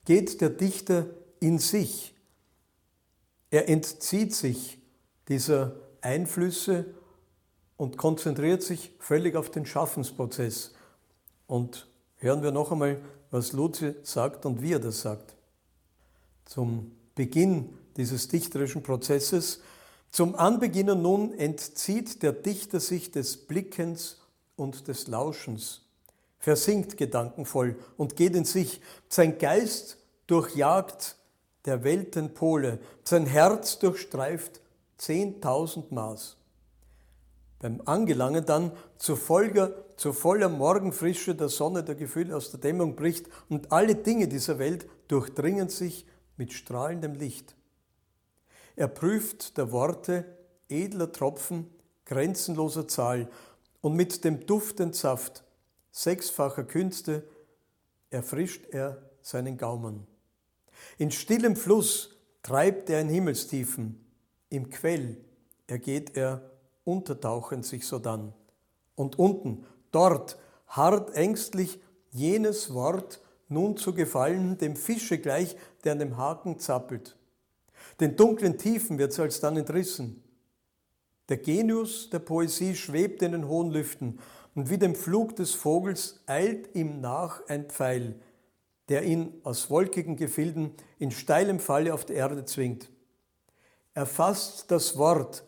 [0.03, 1.05] geht der Dichter
[1.39, 2.15] in sich.
[3.51, 4.79] Er entzieht sich
[5.27, 6.95] dieser Einflüsse
[7.77, 10.73] und konzentriert sich völlig auf den Schaffensprozess.
[11.45, 15.35] Und hören wir noch einmal, was Luzi sagt und wie er das sagt.
[16.45, 19.61] Zum Beginn dieses dichterischen Prozesses,
[20.13, 24.21] zum Anbeginnen nun entzieht der Dichter sich des Blickens
[24.55, 25.81] und des Lauschens,
[26.37, 28.79] versinkt gedankenvoll und geht in sich.
[29.09, 29.97] Sein Geist
[30.27, 31.17] durchjagt
[31.65, 34.61] der Welten Pole, sein Herz durchstreift
[34.99, 36.37] 10.000 Maß.
[37.57, 42.95] Beim Angelangen dann zu, Folger, zu voller Morgenfrische der Sonne der Gefühle aus der Dämmerung
[42.95, 46.05] bricht und alle Dinge dieser Welt durchdringen sich
[46.37, 47.55] mit strahlendem Licht.
[48.75, 50.25] Er prüft der Worte
[50.69, 51.69] edler Tropfen
[52.05, 53.29] grenzenloser Zahl
[53.81, 55.43] und mit dem duftenden Saft
[55.91, 57.23] sechsfacher Künste
[58.09, 60.07] erfrischt er seinen Gaumen.
[60.97, 64.03] In stillem Fluss treibt er in Himmelstiefen,
[64.49, 65.17] im Quell
[65.67, 66.51] ergeht er
[66.83, 68.33] untertauchend sich sodann.
[68.95, 71.79] Und unten, dort, hart ängstlich
[72.11, 77.15] jenes Wort nun zu gefallen, dem Fische gleich, der an dem Haken zappelt.
[77.99, 80.23] Den dunklen Tiefen wird's alsdann entrissen.
[81.29, 84.19] Der Genius der Poesie schwebt in den hohen Lüften
[84.55, 88.19] und wie dem Flug des Vogels eilt ihm nach ein Pfeil,
[88.89, 92.89] der ihn aus wolkigen Gefilden in steilem Falle auf die Erde zwingt.
[93.93, 95.43] Er fasst das Wort,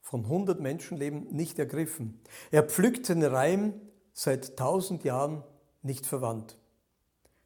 [0.00, 2.20] von hundert Menschenleben nicht ergriffen.
[2.50, 3.72] Er pflückt den Reim,
[4.12, 5.42] seit tausend Jahren
[5.82, 6.58] nicht verwandt.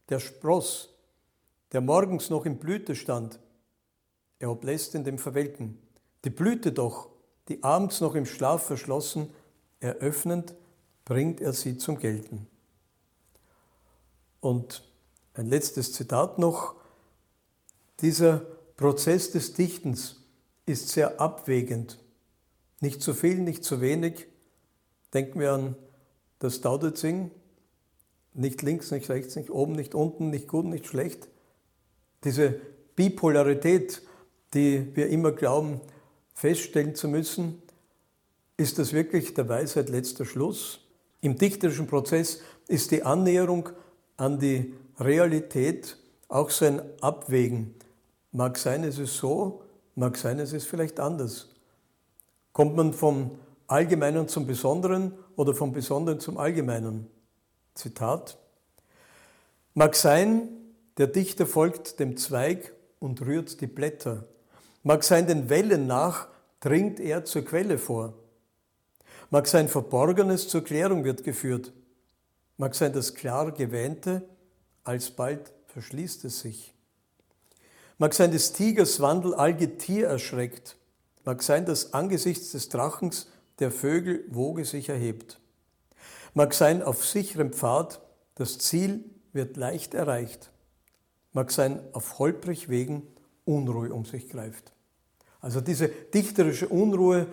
[0.09, 0.95] Der Spross,
[1.73, 3.39] der morgens noch in Blüte stand,
[4.39, 5.79] er oblässt in dem Verwelken.
[6.25, 7.09] Die Blüte doch,
[7.49, 9.31] die abends noch im Schlaf verschlossen,
[9.81, 10.55] eröffnend,
[11.05, 12.47] bringt er sie zum Gelten.
[14.41, 14.83] Und
[15.35, 16.75] ein letztes Zitat noch.
[18.01, 18.39] Dieser
[18.77, 20.25] Prozess des Dichtens
[20.67, 21.99] ist sehr abwägend.
[22.81, 24.27] Nicht zu viel, nicht zu wenig.
[25.15, 25.77] Denken wir an
[26.39, 27.31] das Daudezing.
[28.35, 31.29] Nicht links, nicht rechts, nicht oben, nicht unten, nicht gut, nicht schlecht.
[32.25, 32.61] Diese
[32.97, 34.03] Bipolarität,
[34.55, 35.81] die wir immer glauben,
[36.35, 37.63] feststellen zu müssen,
[38.57, 40.81] ist das wirklich der Weisheit letzter Schluss?
[41.21, 43.71] Im dichterischen Prozess ist die Annäherung
[44.17, 47.75] an die Realität auch so ein Abwägen.
[48.33, 49.63] Mag sein, es ist so,
[49.95, 51.49] mag sein, es ist vielleicht anders.
[52.53, 53.33] Kommt man vom
[53.67, 57.07] Allgemeinen zum Besonderen oder vom Besonderen zum Allgemeinen?
[57.75, 58.39] Zitat.
[59.75, 60.49] Mag sein,
[60.97, 64.25] der Dichter folgt dem Zweig und rührt die Blätter.
[64.87, 66.29] Mag sein, den Wellen nach
[66.61, 68.15] dringt er zur Quelle vor.
[69.31, 71.73] Mag sein, Verborgenes zur Klärung wird geführt.
[72.57, 74.23] Mag sein, das klar Gewähnte,
[74.85, 76.73] alsbald verschließt es sich.
[77.99, 80.77] Mag sein, des Tigers Wandel all Getier erschreckt.
[81.25, 85.41] Mag sein, dass angesichts des Drachens der Vögel Woge sich erhebt.
[86.33, 88.01] Mag sein, auf sicherem Pfad
[88.37, 90.53] das Ziel wird leicht erreicht.
[91.33, 93.03] Mag sein, auf holprig Wegen
[93.45, 94.76] Unruhe um sich greift.
[95.47, 97.29] Also diese dichterische Unruhe,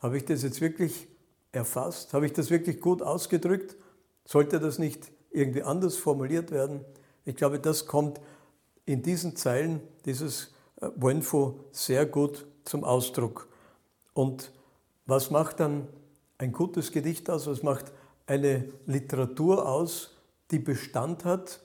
[0.00, 1.08] habe ich das jetzt wirklich
[1.50, 2.14] erfasst?
[2.14, 3.74] Habe ich das wirklich gut ausgedrückt?
[4.24, 6.84] Sollte das nicht irgendwie anders formuliert werden?
[7.24, 8.20] Ich glaube, das kommt
[8.86, 13.48] in diesen Zeilen dieses äh, Wenfo sehr gut zum Ausdruck.
[14.14, 14.52] Und
[15.06, 15.88] was macht dann
[16.38, 17.48] ein gutes Gedicht aus?
[17.48, 17.86] Was macht
[18.28, 20.14] eine Literatur aus,
[20.52, 21.58] die Bestand hat,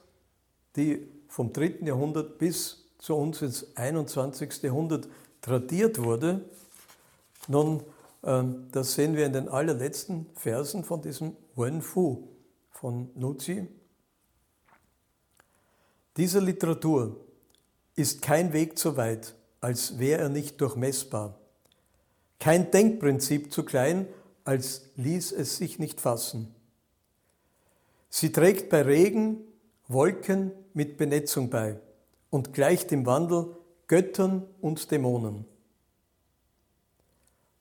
[0.75, 1.82] die vom 3.
[1.84, 4.63] Jahrhundert bis zu uns ins 21.
[4.63, 5.08] Jahrhundert
[5.43, 6.41] tradiert wurde?
[7.47, 7.84] Nun,
[8.23, 12.27] ähm, das sehen wir in den allerletzten Versen von diesem Wen Fu
[12.71, 13.67] von Nuzi.
[16.17, 17.17] Dieser Literatur
[17.95, 21.38] ist kein Weg zu weit, als wäre er nicht durchmessbar.
[22.39, 24.08] Kein Denkprinzip zu klein,
[24.45, 26.53] als ließ es sich nicht fassen.
[28.10, 29.38] Sie trägt bei Regen
[29.88, 31.79] Wolken mit Benetzung bei
[32.29, 33.56] und gleicht im Wandel
[33.87, 35.44] Göttern und Dämonen.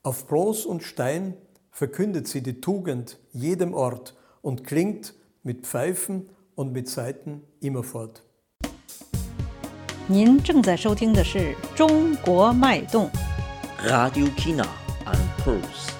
[0.03, 1.35] Auf Bronze und Stein
[1.71, 5.13] verkündet sie die Tugend jedem Ort und klingt
[5.43, 8.23] mit Pfeifen und mit Saiten immerfort.
[10.09, 11.39] 您正在收听的是《
[11.75, 13.09] 中国脉动》。
[13.85, 14.65] Radio China
[15.05, 15.91] and Pulse.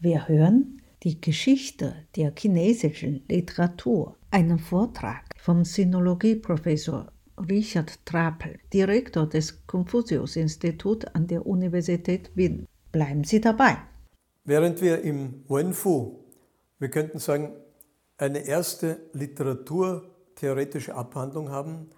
[0.00, 7.12] Wir hören die Geschichte der chinesischen Literatur, einen Vortrag vom Sinologieprofessor
[7.49, 12.67] Richard Trapel, Direktor des Konfuzius-Instituts an der Universität Wien.
[12.91, 13.77] Bleiben Sie dabei.
[14.43, 16.19] Während wir im Wenfu,
[16.79, 17.53] wir könnten sagen,
[18.17, 21.89] eine erste literaturtheoretische Abhandlung haben,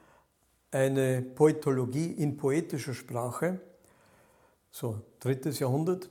[0.72, 3.60] eine Poetologie in poetischer Sprache,
[4.72, 6.10] so drittes Jahrhundert,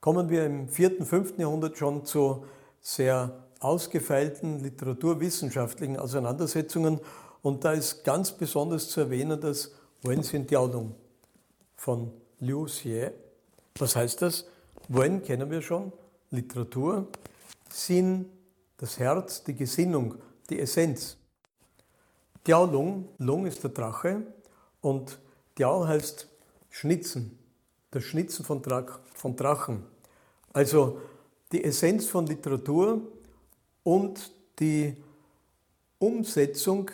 [0.00, 2.44] kommen wir im vierten, fünften Jahrhundert schon zu
[2.80, 7.00] sehr ausgefeilten literaturwissenschaftlichen Auseinandersetzungen.
[7.46, 9.70] Und da ist ganz besonders zu erwähnen das
[10.02, 10.96] Wenxin Diaolung
[11.76, 13.12] von Liu Xie.
[13.78, 14.46] Was heißt das?
[14.88, 15.92] Wen kennen wir schon,
[16.32, 17.06] Literatur,
[17.70, 18.28] Sinn,
[18.78, 20.16] das Herz, die Gesinnung,
[20.50, 21.18] die Essenz.
[22.44, 24.22] Diao Lung, Lung ist der Drache
[24.80, 25.16] und
[25.56, 26.26] Diao heißt
[26.70, 27.38] Schnitzen,
[27.92, 29.84] das Schnitzen von, Drach, von Drachen.
[30.52, 31.00] Also
[31.52, 33.02] die Essenz von Literatur
[33.84, 34.96] und die
[36.00, 36.90] Umsetzung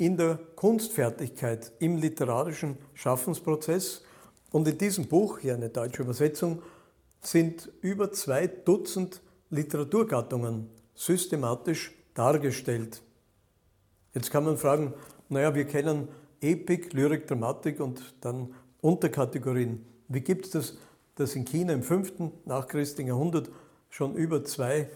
[0.00, 4.02] in der Kunstfertigkeit, im literarischen Schaffensprozess.
[4.50, 6.62] Und in diesem Buch, hier eine deutsche Übersetzung,
[7.20, 13.02] sind über zwei Dutzend Literaturgattungen systematisch dargestellt.
[14.14, 14.94] Jetzt kann man fragen,
[15.28, 16.08] naja, wir kennen
[16.40, 19.84] Epik, Lyrik, Dramatik und dann Unterkategorien.
[20.08, 20.78] Wie gibt es das,
[21.16, 22.12] dass in China im 5.
[22.46, 23.50] nachchristlichen Jahrhundert
[23.90, 24.88] schon über zwei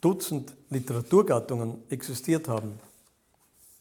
[0.00, 2.78] Dutzend Literaturgattungen existiert haben?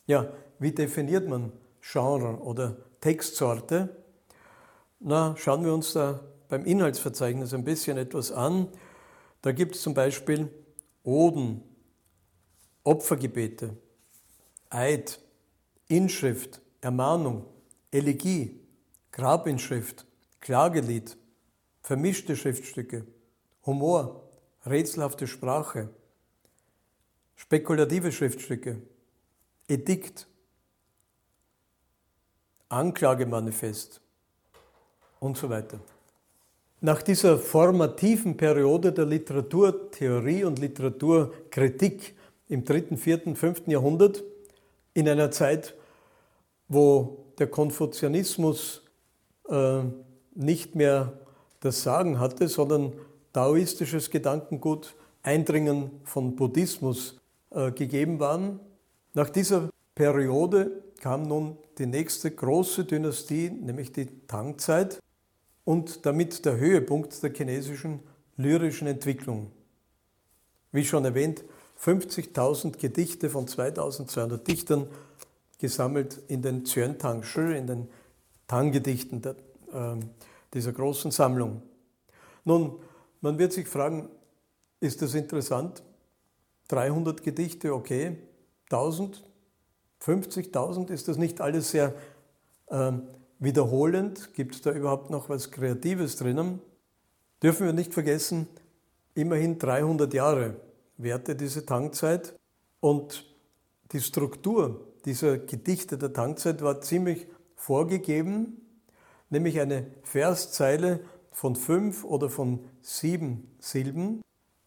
[0.10, 3.96] Ja, wie definiert man Genre oder Textsorte?
[5.00, 8.70] Na, schauen wir uns da beim Inhaltsverzeichnis ein bisschen etwas an.
[9.44, 10.50] Da gibt es zum Beispiel
[11.04, 11.62] Oden,
[12.84, 13.78] Opfergebete,
[14.72, 15.20] Eid,
[15.90, 17.46] Inschrift, Ermahnung,
[17.92, 18.60] Elegie,
[19.12, 20.08] Grabinschrift,
[20.40, 21.18] Klagelied,
[21.84, 23.06] vermischte Schriftstücke,
[23.64, 24.24] Humor,
[24.66, 25.88] rätselhafte Sprache,
[27.36, 28.82] spekulative Schriftstücke,
[29.70, 30.28] Edikt,
[32.68, 34.02] Anklagemanifest
[35.20, 35.80] und so weiter.
[36.82, 42.16] Nach dieser formativen Periode der Literaturtheorie und Literaturkritik
[42.48, 43.68] im 3., 4., 5.
[43.68, 44.24] Jahrhundert,
[44.94, 45.76] in einer Zeit,
[46.68, 48.84] wo der Konfuzianismus
[49.50, 49.82] äh,
[50.36, 51.20] nicht mehr
[51.60, 52.94] das Sagen hatte, sondern
[53.34, 57.20] taoistisches Gedankengut, Eindringen von Buddhismus
[57.52, 58.60] äh, gegeben waren.
[59.14, 65.00] Nach dieser Periode kam nun die nächste große Dynastie, nämlich die Tangzeit
[65.64, 68.02] und damit der Höhepunkt der chinesischen
[68.38, 69.52] lyrischen Entwicklung.
[70.72, 71.44] Wie schon erwähnt,
[71.82, 74.88] 50.000 Gedichte von 2200 Dichtern
[75.58, 77.88] gesammelt in den Tang Shi, in den
[78.48, 79.36] Tang-Gedichten äh,
[80.54, 81.62] dieser großen Sammlung.
[82.46, 82.80] Nun,
[83.22, 84.10] man wird sich fragen,
[84.80, 85.84] ist das interessant?
[86.70, 88.18] 300 Gedichte, okay.
[88.72, 89.24] 1000,
[90.02, 91.94] 50.000, ist das nicht alles sehr
[92.68, 92.92] äh,
[93.40, 96.62] wiederholend, gibt es da überhaupt noch was Kreatives drinnen?
[97.42, 98.48] Dürfen wir nicht vergessen,
[99.16, 100.56] immerhin 300 Jahre
[100.98, 102.36] währte diese Tankzeit
[102.80, 103.26] und
[103.92, 108.62] die Struktur dieser Gedichte der Tankzeit war ziemlich vorgegeben,
[109.30, 111.00] nämlich eine Verszeile
[111.32, 114.22] von fünf oder von sieben Silben.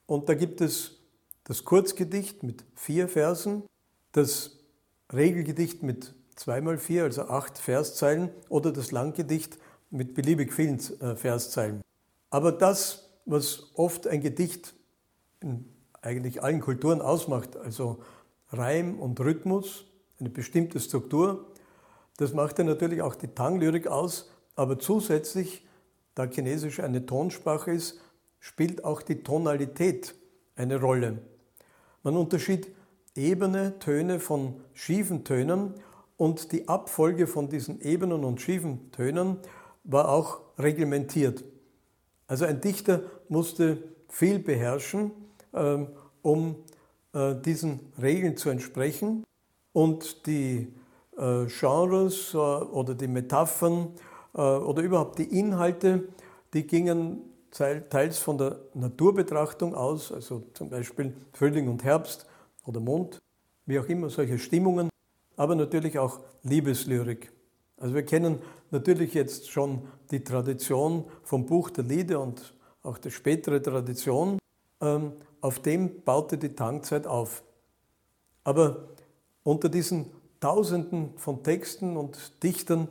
[0.06, 1.02] Und da gibt es
[1.44, 3.64] das Kurzgedicht mit vier Versen,
[4.12, 4.58] das
[5.12, 9.58] Regelgedicht mit zweimal vier, also acht Verszeilen, oder das Langgedicht
[9.90, 11.82] mit beliebig vielen äh, Verszeilen.
[12.30, 14.74] Aber das, was oft ein Gedicht
[15.40, 15.68] in
[16.00, 18.02] eigentlich allen Kulturen ausmacht, also
[18.48, 19.84] Reim und Rhythmus,
[20.18, 21.52] eine bestimmte Struktur,
[22.16, 25.66] das macht ja natürlich auch die Tang-Lyrik aus, aber zusätzlich,
[26.14, 28.00] da Chinesisch eine Tonsprache ist,
[28.38, 30.14] spielt auch die Tonalität
[30.56, 31.18] eine Rolle.
[32.02, 32.68] Man unterschied
[33.14, 35.74] ebene Töne von schiefen Tönen
[36.16, 39.38] und die Abfolge von diesen ebenen und schiefen Tönen
[39.84, 41.44] war auch reglementiert.
[42.26, 45.10] Also ein Dichter musste viel beherrschen,
[45.52, 45.88] ähm,
[46.22, 46.56] um
[47.12, 49.24] äh, diesen Regeln zu entsprechen
[49.72, 50.72] und die
[51.18, 53.88] äh, Genres äh, oder die Metaphern
[54.34, 56.08] oder überhaupt die Inhalte,
[56.54, 62.24] die gingen teils von der Naturbetrachtung aus, also zum Beispiel Frühling und Herbst
[62.64, 63.20] oder Mond,
[63.66, 64.88] wie auch immer, solche Stimmungen,
[65.36, 67.32] aber natürlich auch Liebeslyrik.
[67.76, 68.38] Also wir kennen
[68.70, 74.38] natürlich jetzt schon die Tradition vom Buch der Lieder und auch die spätere Tradition.
[74.80, 77.42] Ähm, auf dem baute die Tangzeit auf.
[78.44, 78.88] Aber
[79.42, 80.06] unter diesen
[80.40, 82.88] Tausenden von Texten und Dichtern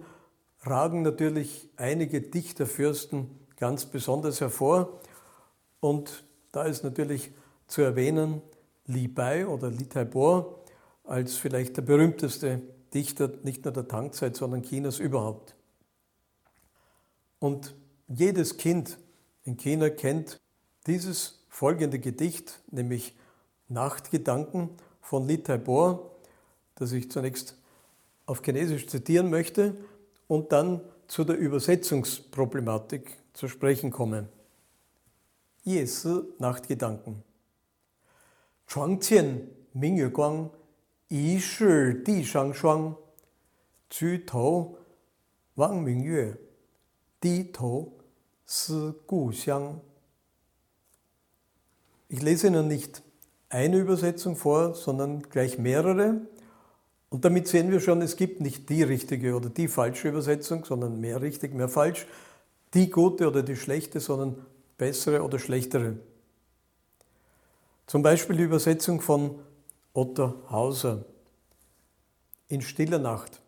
[0.61, 4.99] ragen natürlich einige Dichterfürsten ganz besonders hervor.
[5.79, 7.31] Und da ist natürlich
[7.67, 8.41] zu erwähnen
[8.87, 10.63] Li Bai oder Li Taibo
[11.03, 12.61] als vielleicht der berühmteste
[12.93, 15.55] Dichter nicht nur der Tangzeit, sondern Chinas überhaupt.
[17.39, 17.75] Und
[18.07, 18.97] jedes Kind
[19.43, 20.39] in China kennt
[20.87, 23.15] dieses folgende Gedicht, nämlich
[23.67, 24.69] Nachtgedanken
[25.01, 26.11] von Li Taibo,
[26.75, 27.57] das ich zunächst
[28.25, 29.75] auf Chinesisch zitieren möchte
[30.27, 34.29] und dann zu der Übersetzungsproblematik zu sprechen komme.
[35.65, 37.23] Yesi Nachtgedanken.
[38.70, 40.50] 床前明月光，
[41.08, 42.94] 疑是地上霜。
[43.88, 44.76] 举头
[45.54, 46.36] 望明月，
[47.20, 47.92] 低头
[48.44, 49.80] 思故乡。
[52.08, 53.02] Ich lese Ihnen nicht
[53.48, 56.20] eine Übersetzung vor, sondern gleich mehrere.
[57.08, 61.00] Und damit sehen wir schon, es gibt nicht die richtige oder die falsche Übersetzung, sondern
[61.00, 62.06] mehr richtig, mehr falsch,
[62.74, 64.44] die gute oder die schlechte, sondern
[64.76, 65.96] bessere oder schlechtere.
[67.87, 69.39] Zum Beispiel die Übersetzung von
[69.93, 71.05] Otto Hauser
[72.47, 73.41] in stiller Nacht.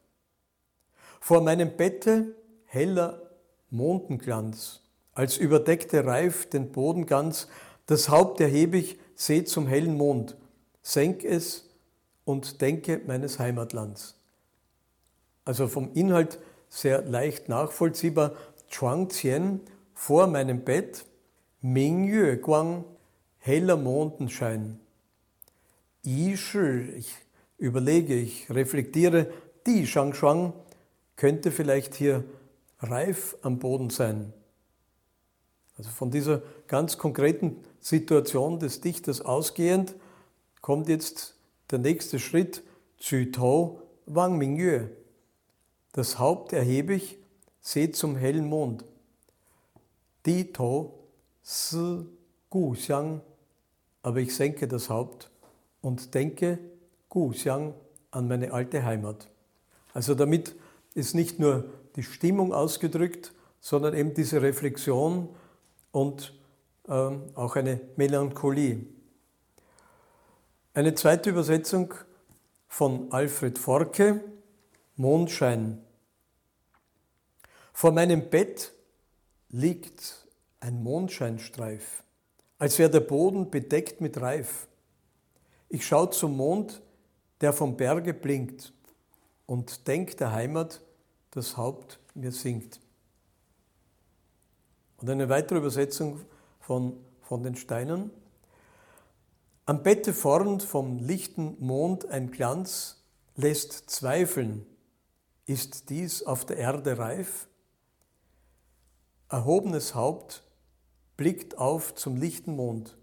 [1.19, 3.21] Vor meinem Bette heller
[3.69, 4.81] Mondenglanz,
[5.13, 7.47] als überdeckte Reif den Boden ganz,
[7.85, 10.37] das Haupt erhebe ich, seh zum hellen Mond,
[10.81, 11.69] senk es
[12.25, 14.15] und denke meines Heimatlands.
[15.45, 18.33] Also vom Inhalt sehr leicht nachvollziehbar.
[18.69, 19.61] Chuang Tien
[19.93, 21.05] vor meinem Bett,
[21.61, 22.85] Ming Yue Guang,
[23.43, 24.79] heller Mondenschein.
[26.01, 27.13] Yi Shi, ich
[27.57, 29.27] überlege, ich reflektiere,
[29.67, 30.53] die Shang Shuang
[31.17, 32.23] könnte vielleicht hier
[32.79, 34.31] reif am Boden sein.
[35.77, 39.95] Also von dieser ganz konkreten Situation des Dichters ausgehend
[40.61, 41.35] kommt jetzt
[41.69, 42.63] der nächste Schritt,
[42.97, 44.89] Zü Tao Wang Mingyue.
[45.91, 47.17] Das Haupt erhebe ich,
[47.59, 48.85] seht zum hellen Mond.
[50.25, 50.93] Di To
[51.41, 52.05] Si
[52.49, 53.19] Gu Xiang,
[54.03, 55.31] aber ich senke das Haupt
[55.81, 56.59] und denke
[57.09, 57.73] Gu Xiang
[58.11, 59.29] an meine alte Heimat.
[59.93, 60.55] Also damit
[60.93, 65.29] ist nicht nur die Stimmung ausgedrückt, sondern eben diese Reflexion
[65.91, 66.33] und
[66.87, 68.85] äh, auch eine Melancholie.
[70.73, 71.93] Eine zweite Übersetzung
[72.67, 74.21] von Alfred Forke,
[74.95, 75.79] Mondschein.
[77.71, 78.73] Vor meinem Bett
[79.49, 80.27] liegt
[80.59, 82.03] ein Mondscheinstreif,
[82.63, 84.69] als wäre der Boden bedeckt mit Reif.
[85.67, 86.81] Ich schaue zum Mond,
[87.41, 88.71] der vom Berge blinkt
[89.45, 90.79] und denk der Heimat,
[91.31, 92.79] das Haupt mir sinkt.
[94.95, 96.21] Und eine weitere Übersetzung
[96.61, 98.11] von, von den Steinen.
[99.65, 103.03] Am Bette vorn vom lichten Mond ein Glanz
[103.35, 104.65] lässt zweifeln,
[105.45, 107.49] ist dies auf der Erde reif?
[109.27, 110.42] Erhobenes Haupt
[111.17, 112.97] blickt auf zum lichten Mond,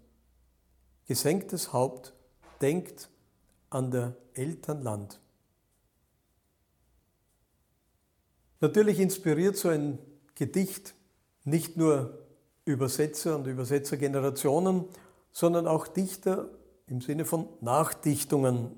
[1.07, 2.13] gesenktes Haupt
[2.61, 3.09] denkt
[3.69, 5.19] an der Eltern Land.
[8.59, 9.97] Natürlich inspiriert so ein
[10.35, 10.93] Gedicht
[11.43, 12.19] nicht nur
[12.65, 14.85] Übersetzer und Übersetzergenerationen,
[15.31, 16.49] sondern auch Dichter
[16.87, 18.77] im Sinne von Nachdichtungen.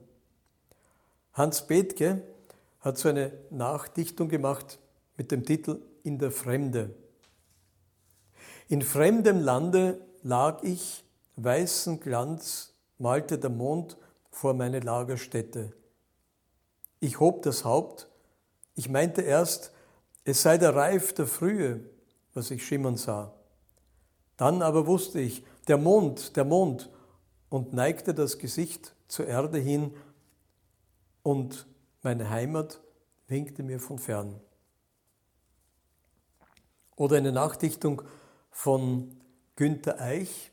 [1.33, 2.21] Hans Bethke
[2.79, 4.79] hat so eine Nachdichtung gemacht
[5.17, 6.95] mit dem Titel In der Fremde.
[8.73, 11.05] In fremdem Lande lag ich,
[11.35, 13.97] weißen Glanz malte der Mond
[14.31, 15.73] vor meine Lagerstätte.
[16.99, 18.09] Ich hob das Haupt,
[18.73, 19.73] ich meinte erst,
[20.23, 21.81] es sei der Reif der Frühe,
[22.33, 23.35] was ich schimmern sah.
[24.37, 26.89] Dann aber wusste ich, der Mond, der Mond,
[27.49, 29.93] und neigte das Gesicht zur Erde hin,
[31.21, 31.67] und
[32.01, 32.81] meine Heimat
[33.27, 34.41] winkte mir von fern.
[36.95, 38.01] Oder eine Nachdichtung
[38.53, 39.17] von
[39.55, 40.51] Günter Eich.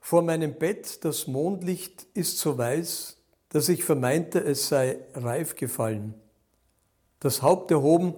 [0.00, 3.18] Vor meinem Bett das Mondlicht ist so weiß,
[3.50, 6.14] dass ich vermeinte, es sei reif gefallen.
[7.18, 8.14] Das Haupt erhoben,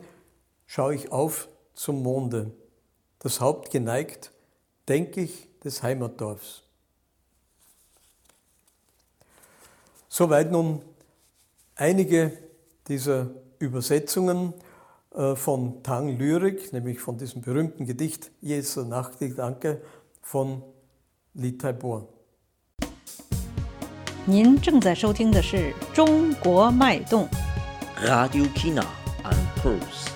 [0.66, 2.52] schaue ich auf zum Monde.
[3.18, 4.30] Das Haupt geneigt,
[4.88, 6.62] denke ich des Heimatdorfs.
[10.08, 10.82] Soweit nun
[11.74, 12.36] einige
[12.88, 14.52] dieser Übersetzungen
[15.35, 19.81] von Tang Lyrik, nämlich von diesem berühmten Gedicht Jesu Nachgedanke
[20.21, 20.61] von
[21.33, 22.17] Li Taibo.
[24.29, 25.55] 您正在收听的是《
[25.93, 27.25] 中国脉动》。
[28.05, 28.85] Radio China
[29.23, 30.11] and Pulse.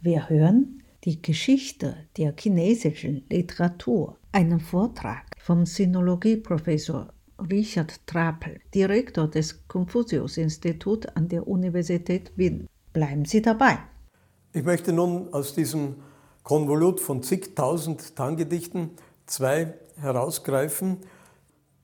[0.00, 9.67] Wir hören die Geschichte der chinesischen Literatur, einen Vortrag vom Sinologieprofessor Richard Trapel, Direktor des
[9.67, 12.67] Konfuzius-Instituts an der Universität Wien.
[12.93, 13.79] Bleiben Sie dabei.
[14.53, 15.97] Ich möchte nun aus diesem
[16.43, 18.91] Konvolut von zigtausend Tanggedichten
[19.25, 20.97] zwei herausgreifen.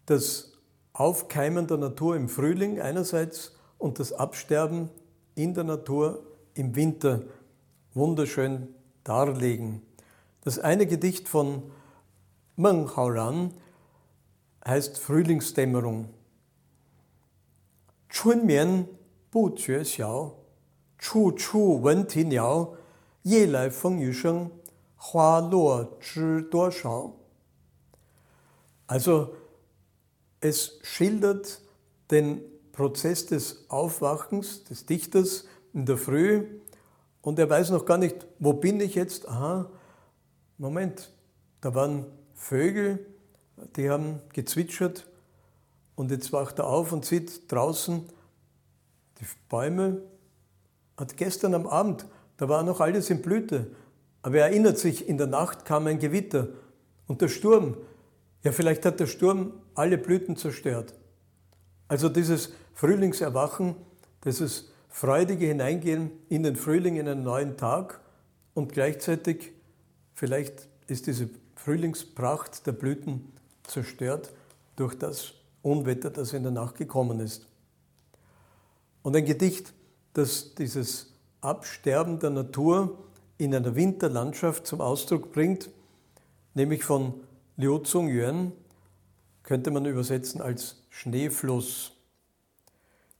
[0.05, 0.53] Das
[0.93, 4.89] Aufkeimen der Natur im Frühling einerseits und das Absterben
[5.35, 6.23] in der Natur
[6.55, 7.23] im Winter
[7.93, 8.69] wunderschön
[9.03, 9.81] darlegen.
[10.41, 11.63] Das eine Gedicht von
[12.55, 13.53] Meng Haoran
[14.66, 16.09] heißt Frühlingsdämmerung.
[18.09, 18.88] Chunmian
[19.32, 20.38] Bu Jue Xiao,
[20.97, 22.78] Chu Chu Wen Ti Niao,
[23.24, 24.51] Ye Lai Feng Yu Sheng,
[24.99, 27.16] Hua Luo Zhi Duo Shao.
[28.88, 29.36] Also,
[30.39, 31.61] es schildert
[32.11, 32.41] den
[32.72, 36.59] Prozess des Aufwachens des Dichters in der Früh
[37.22, 39.28] und er weiß noch gar nicht, wo bin ich jetzt?
[39.28, 39.70] Aha,
[40.57, 41.11] Moment,
[41.61, 43.12] da waren Vögel,
[43.75, 45.07] die haben gezwitschert
[45.95, 48.03] und jetzt wacht er auf und sieht draußen
[49.19, 50.01] die Bäume.
[50.97, 52.05] Hat gestern am Abend,
[52.37, 53.67] da war noch alles in Blüte,
[54.21, 56.47] aber er erinnert sich, in der Nacht kam ein Gewitter
[57.07, 57.77] und der Sturm.
[58.43, 60.93] Ja, vielleicht hat der Sturm alle Blüten zerstört.
[61.87, 63.75] Also dieses Frühlingserwachen,
[64.23, 67.99] dieses freudige Hineingehen in den Frühling, in einen neuen Tag
[68.53, 69.51] und gleichzeitig
[70.13, 73.32] vielleicht ist diese Frühlingspracht der Blüten
[73.64, 74.32] zerstört
[74.76, 77.47] durch das Unwetter, das in der Nacht gekommen ist.
[79.01, 79.74] Und ein Gedicht,
[80.14, 82.97] das dieses Absterben der Natur
[83.38, 85.70] in einer Winterlandschaft zum Ausdruck bringt,
[86.53, 87.14] nämlich von
[87.57, 88.53] Liu Zhongyuan,
[89.43, 91.91] könnte man übersetzen als Schneefluss.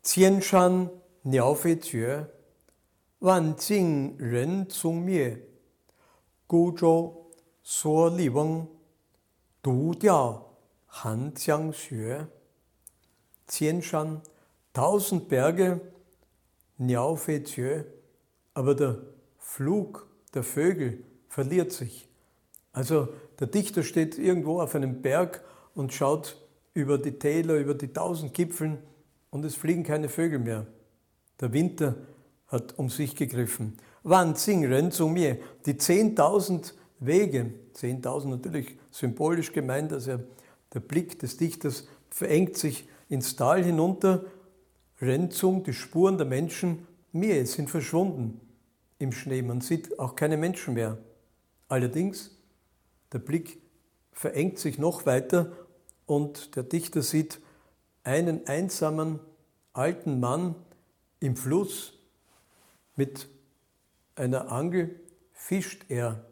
[0.04, 0.90] Qianshan
[1.24, 2.28] Niao Fei Jue,
[3.20, 5.38] Wan Jing Ren Zong Mie,
[6.48, 7.32] Gu Zhou
[7.62, 8.68] Suo Li Weng,
[9.64, 10.46] Du Diao
[10.90, 12.28] Han Jiang Xue.
[13.48, 14.22] Qianshan,
[14.74, 15.80] tausend Berge,
[16.78, 17.86] Niao Fei Jue,
[18.54, 18.98] aber der
[19.38, 22.10] Flug der Vögel verliert sich.
[22.74, 23.10] Also
[23.40, 25.44] der Dichter steht irgendwo auf einem Berg
[25.76, 26.38] und schaut
[26.74, 28.80] über die Täler, über die tausend Gipfeln
[29.30, 30.66] und es fliegen keine Vögel mehr.
[31.40, 31.96] Der Winter
[32.48, 33.78] hat um sich gegriffen.
[34.04, 40.20] Wan Xing Ren zu mir, die 10.000 Wege, 10.000 natürlich symbolisch gemeint, also
[40.74, 44.26] der Blick des Dichters verengt sich ins Tal hinunter.
[45.02, 48.40] Renzung, die Spuren der Menschen, mir sind verschwunden
[49.00, 49.42] im Schnee.
[49.42, 50.98] Man sieht auch keine Menschen mehr.
[51.68, 52.38] Allerdings,
[53.12, 53.60] der Blick
[54.12, 55.52] verengt sich noch weiter
[56.06, 57.40] und der Dichter sieht
[58.04, 59.20] einen einsamen
[59.74, 60.56] alten Mann
[61.20, 61.94] im Fluss
[62.96, 63.28] mit
[64.16, 65.00] einer Angel
[65.32, 66.24] fischt er.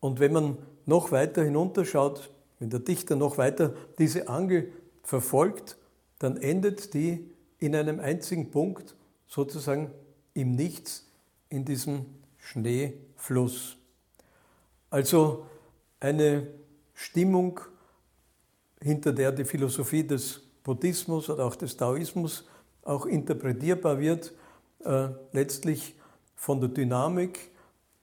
[0.00, 4.72] Und wenn man noch weiter hinunterschaut, wenn der Dichter noch weiter diese Angel
[5.02, 5.76] verfolgt,
[6.18, 7.28] dann endet die
[7.58, 8.94] in einem einzigen Punkt,
[9.26, 9.90] sozusagen
[10.34, 11.06] im Nichts,
[11.48, 12.06] in diesem
[12.38, 13.76] Schneefluss.
[14.90, 15.46] Also
[16.00, 16.46] eine
[16.94, 17.60] Stimmung,
[18.80, 22.46] hinter der die Philosophie des Buddhismus oder auch des Taoismus
[22.82, 24.32] auch interpretierbar wird,
[24.84, 25.94] äh, letztlich
[26.34, 27.50] von der Dynamik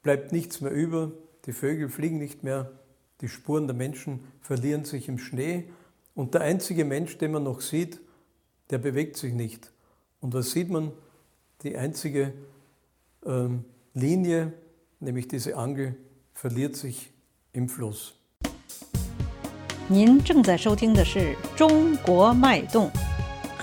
[0.02, 1.12] bleibt nichts mehr über,
[1.47, 2.73] die Vögel fliegen nicht mehr,
[3.21, 5.65] die Spuren der Menschen verlieren sich im Schnee
[6.15, 8.01] und der einzige Mensch, den man noch sieht,
[8.71, 9.73] der bewegt sich nicht.
[10.21, 10.93] Und was sieht man?
[11.63, 12.33] Die einzige
[13.25, 13.65] ähm,
[13.95, 14.53] Linie,
[15.01, 15.97] nämlich diese Angel,
[16.33, 17.13] verliert sich
[17.53, 18.15] im Fluss.
[19.87, 21.19] 您正在收听的是《
[21.57, 22.91] 中国脉动》。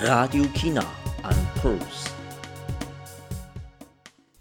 [0.06, 0.84] Radio China
[1.24, 2.12] an Pulse.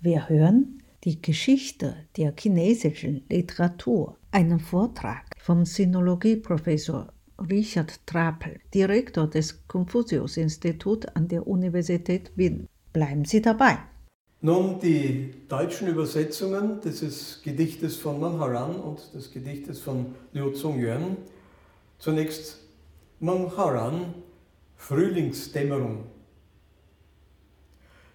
[0.01, 0.74] Wir hören
[1.06, 7.14] die Geschichte der chinesischen Literatur, einen Vortrag vom Sinologieprofessor
[7.49, 12.68] Richard Trapel, Direktor des Konfuzius-Instituts an der Universität Wien.
[12.91, 13.78] Bleiben Sie dabei.
[14.41, 21.18] Nun die deutschen Übersetzungen dieses Gedichtes von Mangharan und des Gedichtes von Liu Zongyuan.
[21.99, 22.62] Zunächst
[23.20, 24.16] Mangharan,
[24.76, 26.06] Frühlingsdämmerung.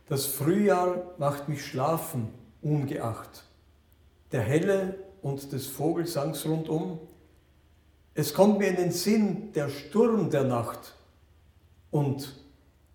[0.08, 3.44] Das Frühjahr macht mich schlafen, ungeacht.
[4.32, 6.98] Der Helle und des Vogelsangs rundum.
[8.14, 10.94] Es kommt mir in den Sinn der Sturm der Nacht
[11.90, 12.36] und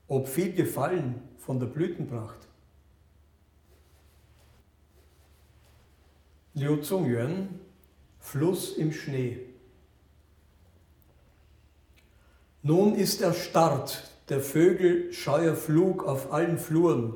[0.08, 2.48] ob viel gefallen von der Blütenpracht.
[6.54, 7.60] Liu Zongyuan,
[8.20, 9.40] Fluss im Schnee.
[12.64, 17.14] Nun ist erstarrt der Vögel scheuer Flug auf allen Fluren.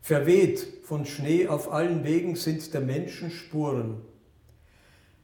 [0.00, 4.00] Verweht von Schnee auf allen Wegen sind der Menschen Spuren.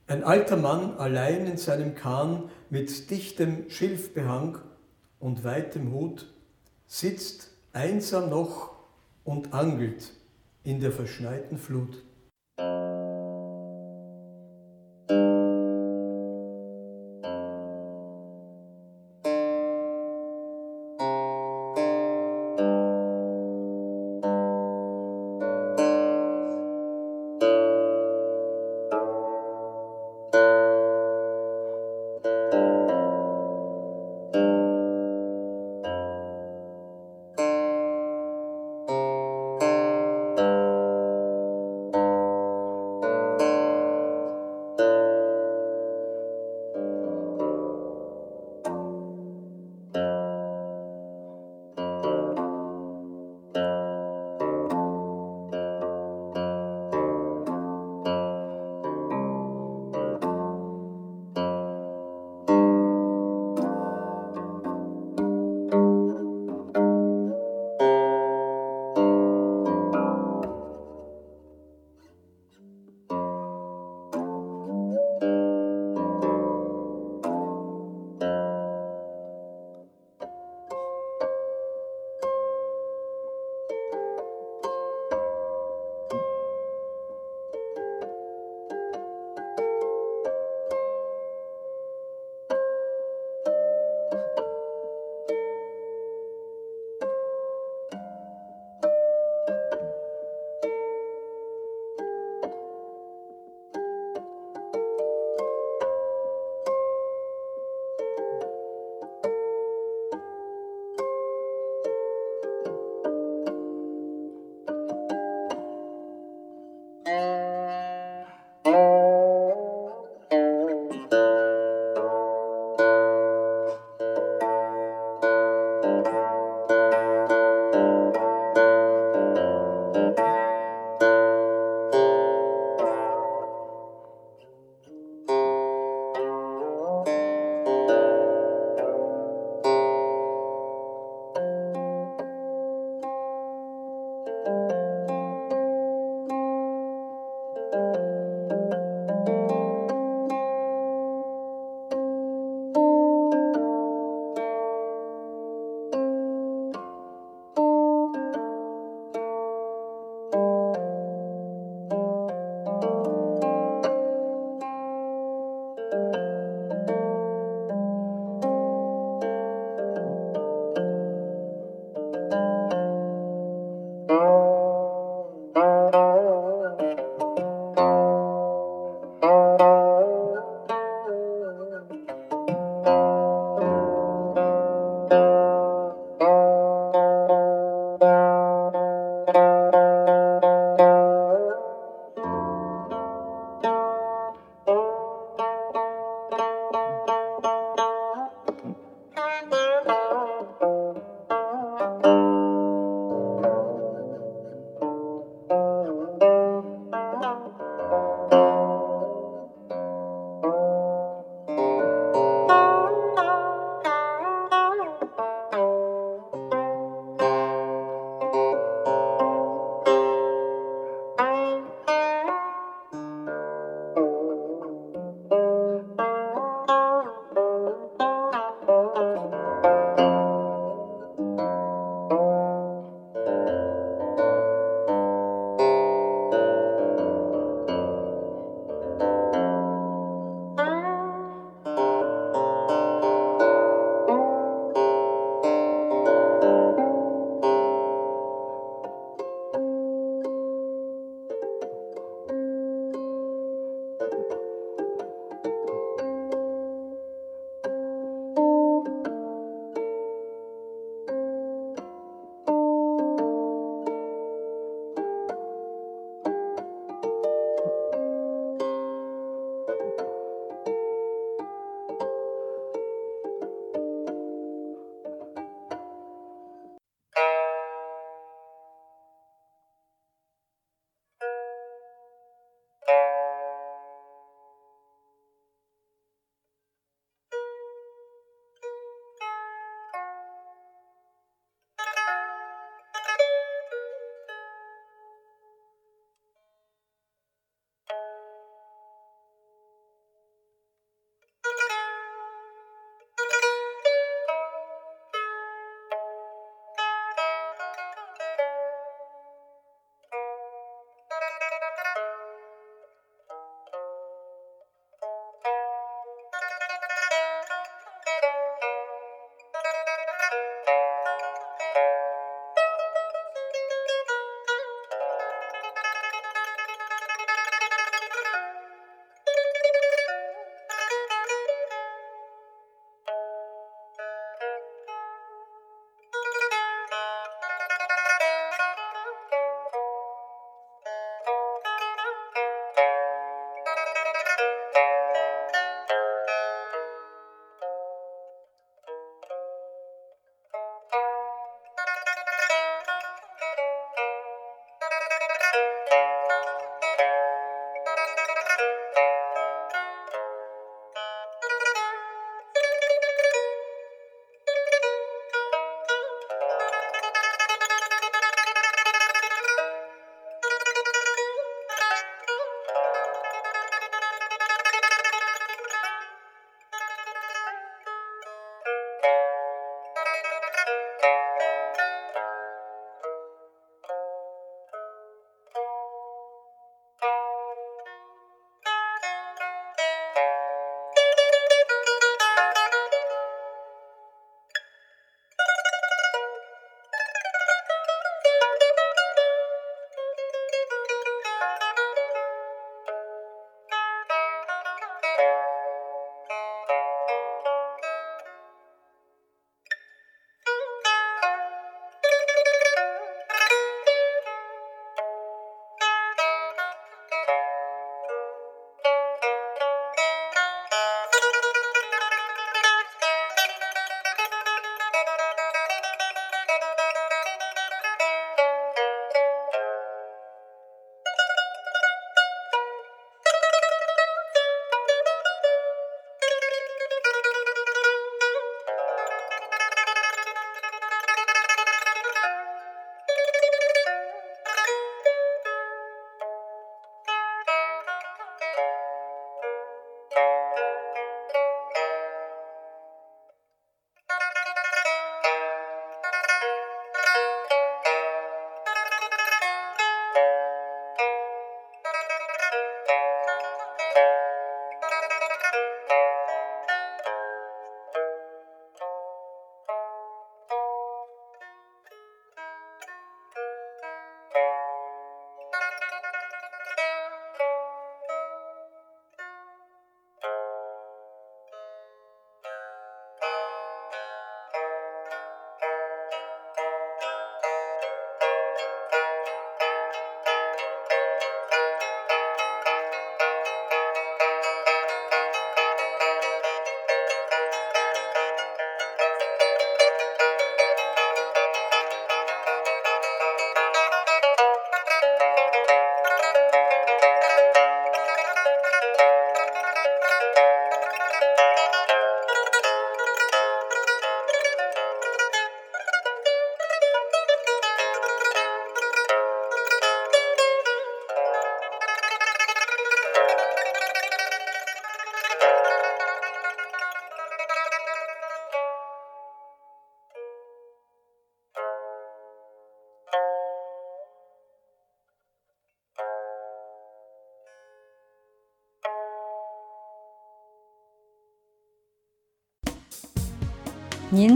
[0.07, 4.59] Ein alter Mann allein in seinem Kahn mit dichtem Schilfbehang
[5.19, 6.31] und weitem Hut
[6.87, 8.75] sitzt einsam noch
[9.25, 10.13] und angelt
[10.65, 12.05] in der verschneiten Flut.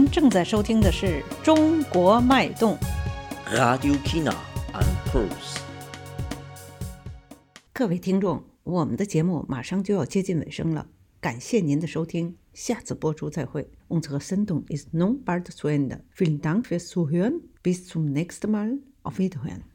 [0.09, 1.05] 您正在收听的是
[1.43, 2.75] 《中国脉动》。
[3.55, 4.33] Radio China
[4.73, 5.59] and Pulse.
[7.71, 10.87] 各位听众，我们的节目马上就要接近尾声了，
[11.21, 13.69] 感谢您的收听，下次播出再会。
[13.87, 15.99] Unsere Sendung ist nun bald zu Ende.
[16.17, 17.41] Vielen Dank fürs Zuhören.
[17.61, 18.79] Bis zum nächsten Mal.
[19.03, 19.61] Auf Wiederhören.